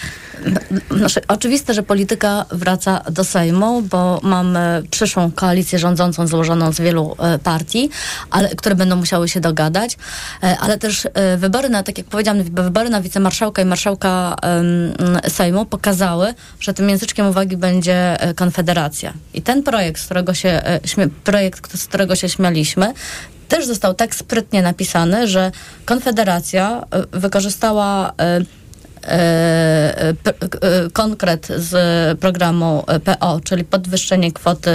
[0.90, 7.16] znaczy, oczywiste, że polityka wraca do Sejmu, bo mamy przyszłą koalicję rządzącą złożoną z wielu
[7.18, 7.90] e, partii,
[8.30, 9.98] ale, które będą musiały się dogadać,
[10.42, 14.36] e, ale też e, wybory na, tak jak powiedziałam, wybory na wicemarszałka i marszałka
[15.28, 19.12] Sejmu pokazały, że tym języczkiem uwagi będzie Konfederacja.
[19.34, 20.62] I ten projekt, z którego się,
[21.24, 22.94] projekt, z którego się śmialiśmy,
[23.48, 25.52] też został tak sprytnie napisany, że
[25.84, 28.40] Konfederacja e, wykorzystała e,
[29.04, 30.14] e,
[30.92, 34.70] konkret z programu PO, czyli podwyższenie kwoty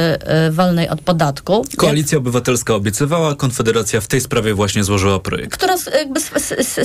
[0.52, 1.66] wolnej od podatku.
[1.78, 5.54] Koalicja Obywatelska obiecywała, Konfederacja w tej sprawie właśnie złożyła projekt.
[5.54, 6.20] która jakby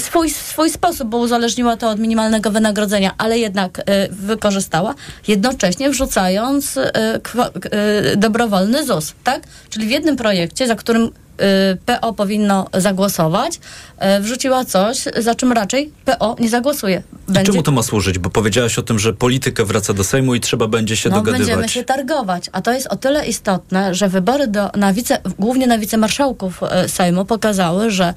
[0.00, 4.94] swój, swój sposób, bo uzależniła to od minimalnego wynagrodzenia, ale jednak wykorzystała,
[5.28, 6.78] jednocześnie wrzucając
[8.16, 9.42] dobrowolny ZUS, tak?
[9.70, 11.10] Czyli w jednym projekcie, za którym
[11.86, 13.60] PO powinno zagłosować,
[14.18, 17.02] y, wrzuciła coś, za czym raczej PO nie zagłosuje.
[17.42, 18.18] I Czemu to ma służyć?
[18.18, 21.46] Bo powiedziałaś o tym, że polityka wraca do Sejmu i trzeba będzie się no, dogadywać.
[21.46, 25.66] będziemy się targować, a to jest o tyle istotne, że wybory do, na wice, głównie
[25.66, 28.14] na wicemarszałków e, Sejmu pokazały, że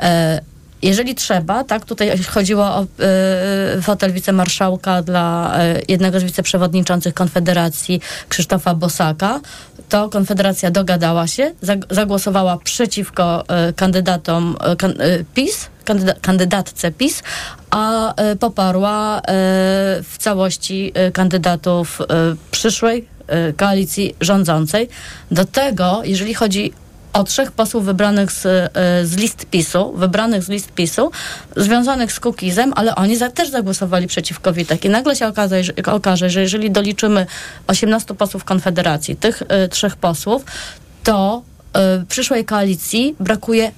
[0.00, 0.40] e,
[0.82, 8.00] jeżeli trzeba, tak, tutaj chodziło o e, fotel wicemarszałka dla e, jednego z wiceprzewodniczących Konfederacji,
[8.28, 9.40] Krzysztofa Bosaka,
[9.88, 17.22] to Konfederacja dogadała się, zag- zagłosowała przeciwko e, kandydatom e, e, PiS, kandyda- kandydatce PiS,
[17.70, 19.22] a poparła
[20.02, 21.98] w całości kandydatów
[22.50, 23.08] przyszłej
[23.56, 24.88] koalicji rządzącej.
[25.30, 26.72] Do tego, jeżeli chodzi
[27.16, 28.70] o trzech posłów wybranych z, e,
[29.06, 31.10] z list PiSu, wybranych z list PiSu,
[31.56, 34.84] związanych z Kukizem, ale oni za, też zagłosowali przeciwko Witek.
[34.84, 37.26] I nagle się okaże, że, okaże, że jeżeli doliczymy
[37.66, 40.44] 18 posłów Konfederacji, tych e, trzech posłów,
[41.04, 41.42] to
[41.72, 43.72] e, przyszłej koalicji brakuje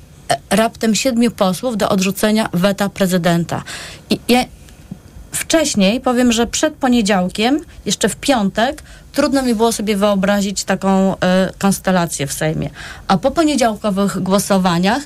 [0.50, 3.62] raptem siedmiu posłów do odrzucenia weta prezydenta.
[4.10, 4.44] I ja
[5.32, 8.82] wcześniej, powiem, że przed poniedziałkiem, jeszcze w piątek,
[9.18, 12.70] trudno mi było sobie wyobrazić taką e, konstelację w Sejmie.
[13.08, 15.02] A po poniedziałkowych głosowaniach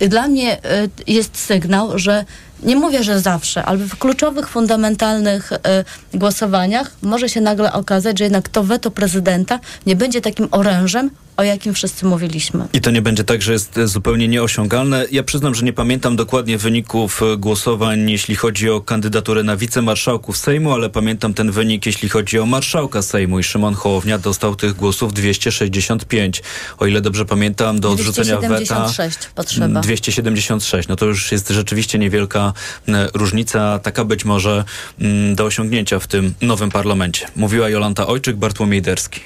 [0.00, 2.24] e, dla mnie e, jest sygnał, że
[2.62, 5.84] nie mówię, że zawsze, ale w kluczowych, fundamentalnych e,
[6.14, 11.42] głosowaniach może się nagle okazać, że jednak to weto prezydenta nie będzie takim orężem, o
[11.42, 12.68] jakim wszyscy mówiliśmy.
[12.72, 15.06] I to nie będzie tak, że jest zupełnie nieosiągalne.
[15.10, 20.36] Ja przyznam, że nie pamiętam dokładnie wyników e, głosowań, jeśli chodzi o kandydaturę na wicemarszałków
[20.36, 24.72] Sejmu, ale pamiętam ten wynik, jeśli chodzi o marszałka Sejmu i Szymon Hołownia dostał tych
[24.72, 26.42] głosów 265.
[26.78, 29.80] O ile dobrze pamiętam, do odrzucenia weta 276 potrzeba.
[29.80, 30.88] 276.
[30.88, 32.49] No to już jest rzeczywiście niewielka
[32.88, 34.64] e, różnica, taka być może
[35.00, 37.28] mm, do osiągnięcia w tym nowym parlamencie.
[37.36, 39.20] Mówiła Jolanta Ojczyk, Bartłomiej Derski.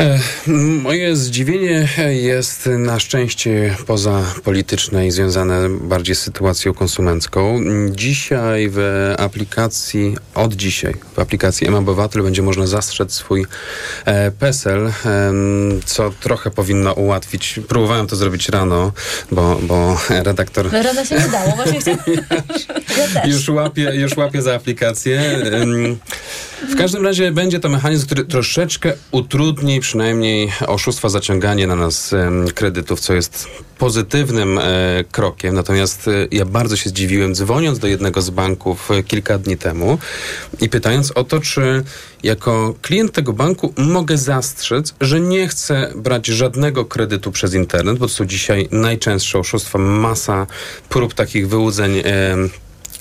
[0.00, 0.18] E,
[0.82, 7.60] Moje zdziwienie jest na szczęście poza polityczne i związane bardziej z sytuacją konsumencką.
[7.90, 8.78] Dzisiaj w
[9.18, 13.46] aplikacji, od dzisiaj w aplikacji M-Obywatel będzie można zastrzec swój
[14.04, 17.60] e, PESEL, em, co trochę powinno ułatwić.
[17.68, 18.92] Próbowałem to zrobić rano,
[19.30, 21.80] bo, bo redaktor Rada się nie dało, właśnie.
[22.98, 23.32] Ja też.
[23.32, 25.22] już łapie, już łapie za aplikację.
[26.68, 32.14] W każdym razie będzie to mechanizm, który troszeczkę utrudni przynajmniej oszustwa zaciąganie na nas
[32.54, 33.48] kredytów, co jest
[33.78, 34.62] pozytywnym e,
[35.12, 35.54] krokiem.
[35.54, 39.98] Natomiast e, ja bardzo się zdziwiłem, dzwoniąc do jednego z banków e, kilka dni temu
[40.60, 41.84] i pytając o to, czy
[42.22, 48.06] jako klient tego banku mogę zastrzec, że nie chcę brać żadnego kredytu przez internet, bo
[48.06, 50.46] to są dzisiaj najczęstsze oszustwa, masa
[50.88, 52.02] prób takich wyłudzeń.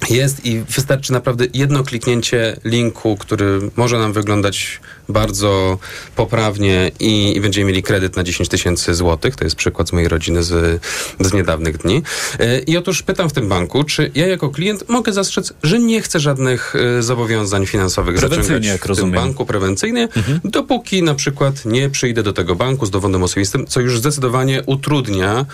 [0.10, 5.78] Jest i wystarczy naprawdę jedno kliknięcie linku, który może nam wyglądać bardzo
[6.16, 9.36] poprawnie i, i będziemy mieli kredyt na 10 tysięcy złotych.
[9.36, 10.82] To jest przykład z mojej rodziny z,
[11.20, 12.02] z niedawnych dni.
[12.40, 16.02] E, I otóż pytam w tym banku, czy ja jako klient mogę zastrzec, że nie
[16.02, 19.12] chcę żadnych e, zobowiązań finansowych zaciągać jak w tym rozumiem.
[19.12, 20.08] banku prewencyjnie,
[20.44, 25.46] dopóki na przykład nie przyjdę do tego banku z dowodem osobistym, co już zdecydowanie utrudnia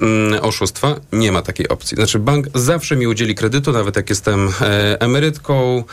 [0.00, 0.96] mm, oszustwa.
[1.12, 1.96] Nie ma takiej opcji.
[1.96, 5.84] Znaczy bank zawsze mi udzieli kredytu, nawet jak jestem e, emerytką,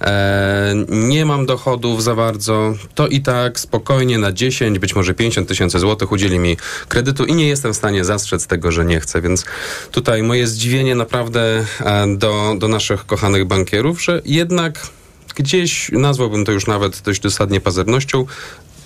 [0.00, 2.61] e, nie mam dochodów za bardzo,
[2.94, 6.56] to i tak spokojnie na 10, być może 50 tysięcy złotych udzieli mi
[6.88, 9.20] kredytu i nie jestem w stanie zastrzec tego, że nie chcę.
[9.20, 9.44] Więc
[9.90, 14.88] tutaj moje zdziwienie naprawdę e, do, do naszych kochanych bankierów, że jednak
[15.34, 18.26] gdzieś nazwałbym to już nawet dość dosadnie pazernością.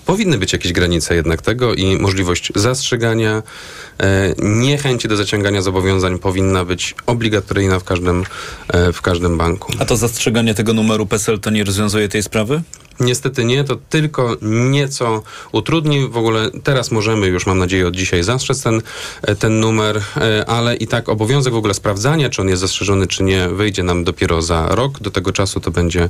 [0.05, 3.43] Powinny być jakieś granice jednak tego i możliwość zastrzegania,
[3.99, 8.23] e, niechęci do zaciągania zobowiązań powinna być obligatoryjna w każdym,
[8.67, 9.73] e, w każdym banku.
[9.79, 12.61] A to zastrzeganie tego numeru PESEL to nie rozwiązuje tej sprawy?
[12.99, 16.07] Niestety nie, to tylko nieco utrudni.
[16.09, 18.81] W ogóle teraz możemy już, mam nadzieję, od dzisiaj zastrzec ten,
[19.21, 23.07] e, ten numer, e, ale i tak obowiązek w ogóle sprawdzania, czy on jest zastrzeżony,
[23.07, 24.99] czy nie, wyjdzie nam dopiero za rok.
[24.99, 26.09] Do tego czasu to będzie,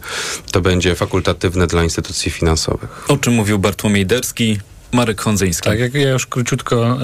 [0.51, 3.05] to będzie fakultatywne dla instytucji finansowych.
[3.11, 4.59] O czym mówił Bartłomiej Derski,
[4.91, 5.69] Marek Hondzyński.
[5.69, 6.97] Tak, jak ja już króciutko e,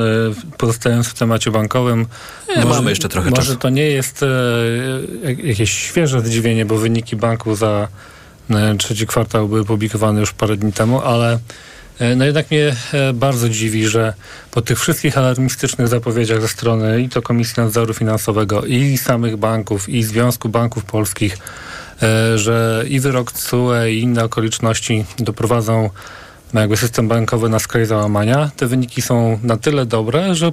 [0.58, 2.06] pozostając w temacie bankowym.
[2.58, 3.56] Nie, mamy jeszcze trochę może czasu.
[3.60, 4.26] to nie jest
[5.24, 7.88] jak- jakieś świeże zdziwienie, bo wyniki banku za
[8.80, 11.40] trzeci kwartał były publikowane już parę dni temu, ale
[12.00, 14.14] E, no jednak mnie e, bardzo dziwi, że
[14.52, 19.90] po tych wszystkich alarmistycznych zapowiedziach ze strony i to Komisji Nadzoru Finansowego, i samych banków,
[19.90, 21.38] i Związku Banków Polskich,
[22.04, 25.90] e, że i wyrok CUE i inne okoliczności doprowadzą
[26.54, 30.52] no jakby system bankowy na skraj załamania, te wyniki są na tyle dobre, że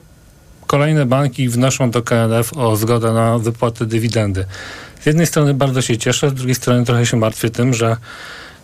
[0.67, 4.45] kolejne banki wnoszą do KNF o zgodę na wypłatę dywidendy.
[5.01, 7.97] Z jednej strony bardzo się cieszę, z drugiej strony trochę się martwię tym, że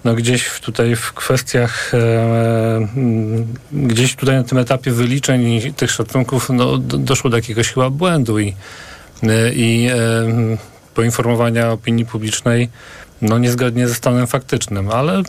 [0.05, 6.51] no gdzieś tutaj w kwestiach, e, mm, gdzieś tutaj na tym etapie wyliczeń tych szacunków
[6.51, 8.55] no, do, doszło do jakiegoś chyba błędu i,
[9.23, 9.97] e, i e,
[10.95, 12.69] poinformowania opinii publicznej
[13.23, 15.23] no niezgodnie ze stanem faktycznym, ale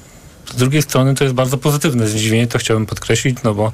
[0.53, 3.71] z drugiej strony to jest bardzo pozytywne zdziwienie, to chciałbym podkreślić, no bo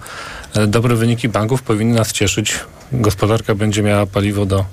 [0.55, 2.59] e, dobre wyniki banków powinny nas cieszyć.
[2.91, 4.65] Gospodarka będzie miała paliwo do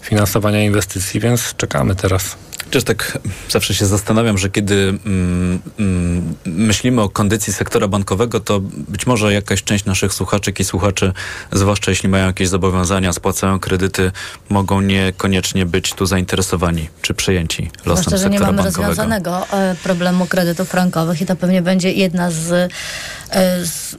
[0.00, 2.36] finansowania inwestycji, więc czekamy teraz.
[2.70, 3.18] Też tak
[3.48, 9.32] zawsze się zastanawiam, że kiedy mm, mm, myślimy o kondycji sektora bankowego, to być może
[9.32, 11.12] jakaś część naszych słuchaczek i słuchaczy,
[11.52, 14.12] zwłaszcza jeśli mają jakieś zobowiązania, spłacają kredyty,
[14.48, 18.88] mogą niekoniecznie być tu zainteresowani czy przejęci losem Zwłaszcza, że sektora nie mamy bankowego.
[18.88, 22.52] rozwiązanego e, problemu kredytów frankowych i to pewnie będzie jedna z,
[23.30, 23.96] e, z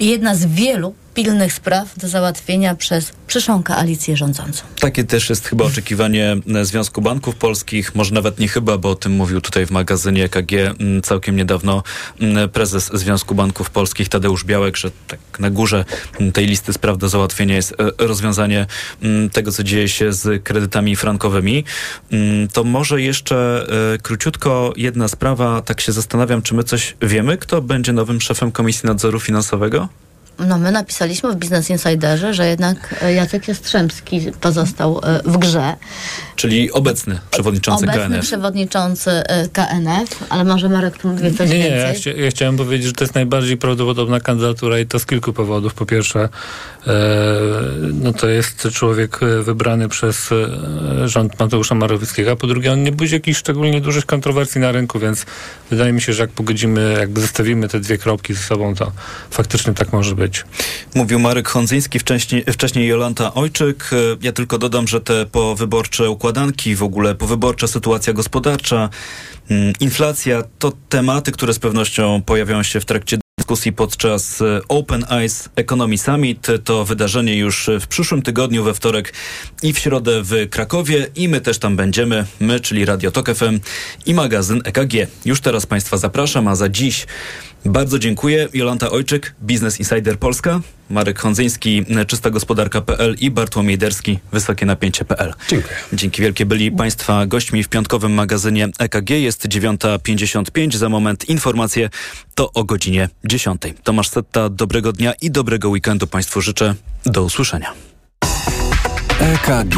[0.00, 4.64] jedna z wielu pilnych spraw do załatwienia przez przyszłą koalicję rządzącą.
[4.80, 9.12] Takie też jest chyba oczekiwanie Związku Banków Polskich, może nawet nie chyba, bo o tym
[9.12, 11.82] mówił tutaj w magazynie EKG m, całkiem niedawno
[12.20, 15.84] m, prezes Związku Banków Polskich Tadeusz Białek, że tak na górze
[16.20, 18.66] m, tej listy spraw do załatwienia jest e, rozwiązanie
[19.32, 21.64] tego, co dzieje się z kredytami frankowymi.
[22.52, 27.62] To może jeszcze e, króciutko jedna sprawa, tak się zastanawiam, czy my coś wiemy, kto
[27.62, 29.88] będzie nowym szefem Komisji Nadzoru Finansowego?
[30.46, 35.74] No my napisaliśmy w Business Insiderze, że jednak e, Jacek Jastrzębski pozostał e, w grze.
[36.36, 38.26] Czyli obecny przewodniczący Obecny KNF.
[38.26, 42.00] przewodniczący e, KNF, ale może Marek tu wie coś Nie, nie, ja, więcej.
[42.14, 45.74] chcia, ja chciałem powiedzieć, że to jest najbardziej prawdopodobna kandydatura i to z kilku powodów.
[45.74, 46.90] Po pierwsze, e,
[47.92, 50.30] no to jest człowiek wybrany przez
[51.04, 54.98] rząd Mateusza Morawieckiego, a po drugie on nie budzi jakichś szczególnie dużych kontrowersji na rynku,
[54.98, 55.26] więc
[55.70, 58.92] wydaje mi się, że jak pogodzimy, jakby zestawimy te dwie kropki ze sobą, to
[59.30, 60.31] faktycznie tak może być.
[60.94, 63.90] Mówił Marek Hondzyński, wcześniej, wcześniej Jolanta Ojczyk.
[63.92, 68.88] E, Ja tylko dodam, że te powyborcze układanki, w ogóle powyborcza sytuacja gospodarcza,
[69.50, 75.04] mm, inflacja to tematy, które z pewnością pojawią się w trakcie dyskusji podczas e, Open
[75.10, 76.46] Eyes Economy Summit.
[76.64, 79.12] To wydarzenie już w przyszłym tygodniu, we wtorek
[79.62, 83.60] i w środę w Krakowie i my też tam będziemy, my, czyli Radio Tok FM
[84.06, 84.92] i magazyn EKG.
[85.24, 87.06] Już teraz Państwa zapraszam, a za dziś
[87.64, 88.48] bardzo dziękuję.
[88.54, 90.60] Jolanta Ojczyk, Business Insider Polska,
[90.92, 95.34] Marek Hondzyński, czystagospodarka.pl i Bartłomiej Derski, wysokie napięcie.pl.
[95.48, 95.74] Dziękuję.
[95.92, 99.10] Dzięki wielkie byli Państwa gośćmi w piątkowym magazynie EKG.
[99.10, 101.90] Jest 9.55, za moment informacje,
[102.34, 103.62] to o godzinie 10.
[103.82, 106.74] Tomasz Setta, dobrego dnia i dobrego weekendu Państwu życzę.
[107.06, 107.72] Do usłyszenia.
[109.20, 109.76] EKG.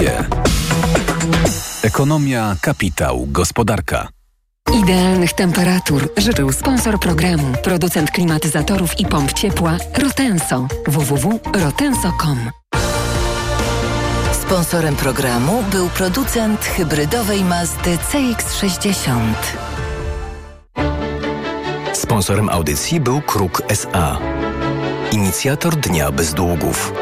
[1.83, 4.09] Ekonomia, kapitał, gospodarka.
[4.73, 12.51] Idealnych temperatur życzył sponsor programu, producent klimatyzatorów i pomp ciepła Rotenso www.rotenso.com.
[14.33, 19.11] Sponsorem programu był producent hybrydowej Mazdy CX-60.
[21.93, 24.19] Sponsorem audycji był Kruk SA.
[25.13, 26.93] Inicjator Dnia Bez Długów.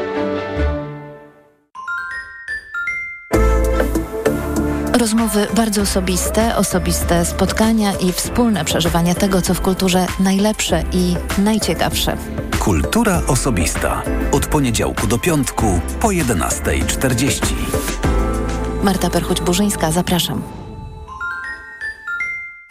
[4.99, 12.17] Rozmowy bardzo osobiste, osobiste spotkania i wspólne przeżywanie tego, co w kulturze najlepsze i najciekawsze.
[12.59, 14.03] Kultura osobista.
[14.33, 17.47] Od poniedziałku do piątku po 11.40.
[18.83, 20.43] Marta Perchuć-Burzyńska, zapraszam.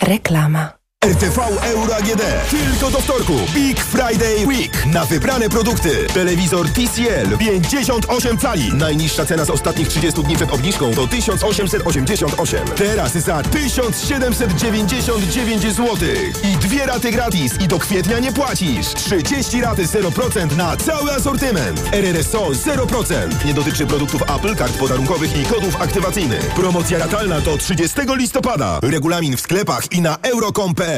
[0.01, 0.80] Reklama.
[1.06, 2.22] RTV Euro AGD.
[2.49, 3.34] Tylko do wtorku.
[3.54, 4.86] Big Friday Week.
[4.86, 6.08] Na wybrane produkty.
[6.14, 8.74] Telewizor TCL 58 cali.
[8.74, 12.68] Najniższa cena z ostatnich 30 dni przed obniżką to 1888.
[12.76, 15.97] Teraz za 1799 zł.
[16.43, 17.54] I dwie raty gratis.
[17.60, 18.88] I do kwietnia nie płacisz.
[18.88, 21.82] 30 raty 0% na cały asortyment.
[21.91, 23.45] RRSO 0%.
[23.45, 26.54] Nie dotyczy produktów Apple, kart podarunkowych i kodów aktywacyjnych.
[26.54, 28.80] Promocja ratalna do 30 listopada.
[28.84, 30.90] Regulamin w sklepach i na euro.com.pl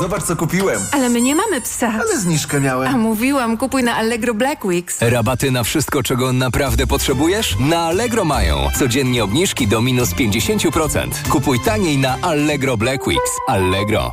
[0.00, 0.80] Zobacz, co kupiłem.
[0.92, 1.92] Ale my nie mamy psa.
[2.00, 2.94] Ale zniżkę miałem.
[2.94, 5.02] A mówiłam, kupuj na Allegro Black Weeks.
[5.02, 7.56] Rabaty na wszystko, czego naprawdę potrzebujesz?
[7.60, 8.68] Na Allegro mają.
[8.78, 11.08] Codziennie obniżki do minus 50%.
[11.28, 13.30] Kupuj taniej na Allegro Black Weeks.
[13.48, 14.12] Allegro.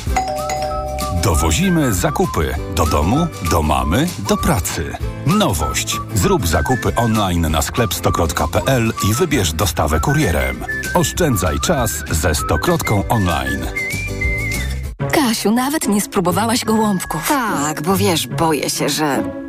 [1.23, 4.97] Dowozimy zakupy do domu, do mamy, do pracy.
[5.25, 5.97] Nowość.
[6.13, 10.65] Zrób zakupy online na sklep stokrotka.pl i wybierz dostawę kurierem.
[10.95, 13.65] Oszczędzaj czas ze Stokrotką online.
[15.11, 17.27] Kasiu, nawet nie spróbowałaś gołąbków.
[17.27, 19.40] Tak, bo wiesz, boję się, że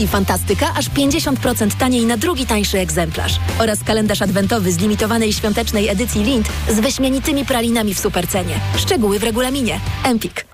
[0.00, 3.32] i fantastyka aż 50% taniej na drugi tańszy egzemplarz.
[3.58, 8.60] Oraz kalendarz adwentowy z limitowanej świątecznej edycji Lind z wyśmienitymi pralinami w supercenie.
[8.76, 9.80] Szczegóły w regulaminie.
[10.04, 10.53] Empik.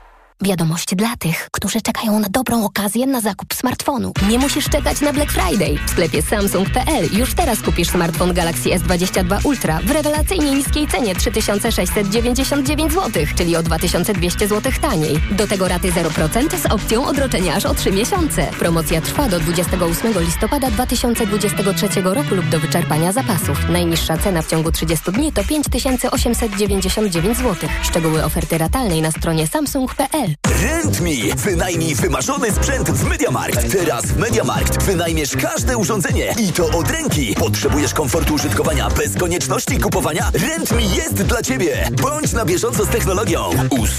[0.43, 4.13] Wiadomość dla tych, którzy czekają na dobrą okazję na zakup smartfonu.
[4.29, 5.77] Nie musisz czekać na Black Friday.
[5.87, 12.93] W sklepie Samsung.pl już teraz kupisz smartfon Galaxy S22 Ultra w rewelacyjnie niskiej cenie 3699
[12.93, 15.21] zł, czyli o 2200 zł taniej.
[15.31, 18.47] Do tego raty 0% z opcją odroczenia aż o 3 miesiące.
[18.59, 23.69] Promocja trwa do 28 listopada 2023 roku lub do wyczerpania zapasów.
[23.69, 27.69] Najniższa cena w ciągu 30 dni to 5899 zł.
[27.83, 30.30] Szczegóły oferty ratalnej na stronie samsung.pl.
[30.61, 31.35] RentMe.
[31.37, 33.71] Wynajmij wymarzony sprzęt w MediaMarkt.
[33.71, 37.35] Teraz w MediaMarkt wynajmiesz każde urządzenie i to od ręki.
[37.35, 40.31] Potrzebujesz komfortu użytkowania bez konieczności kupowania?
[40.33, 41.89] RentMe jest dla Ciebie.
[42.01, 43.49] Bądź na bieżąco z technologią.
[43.69, 43.91] Usług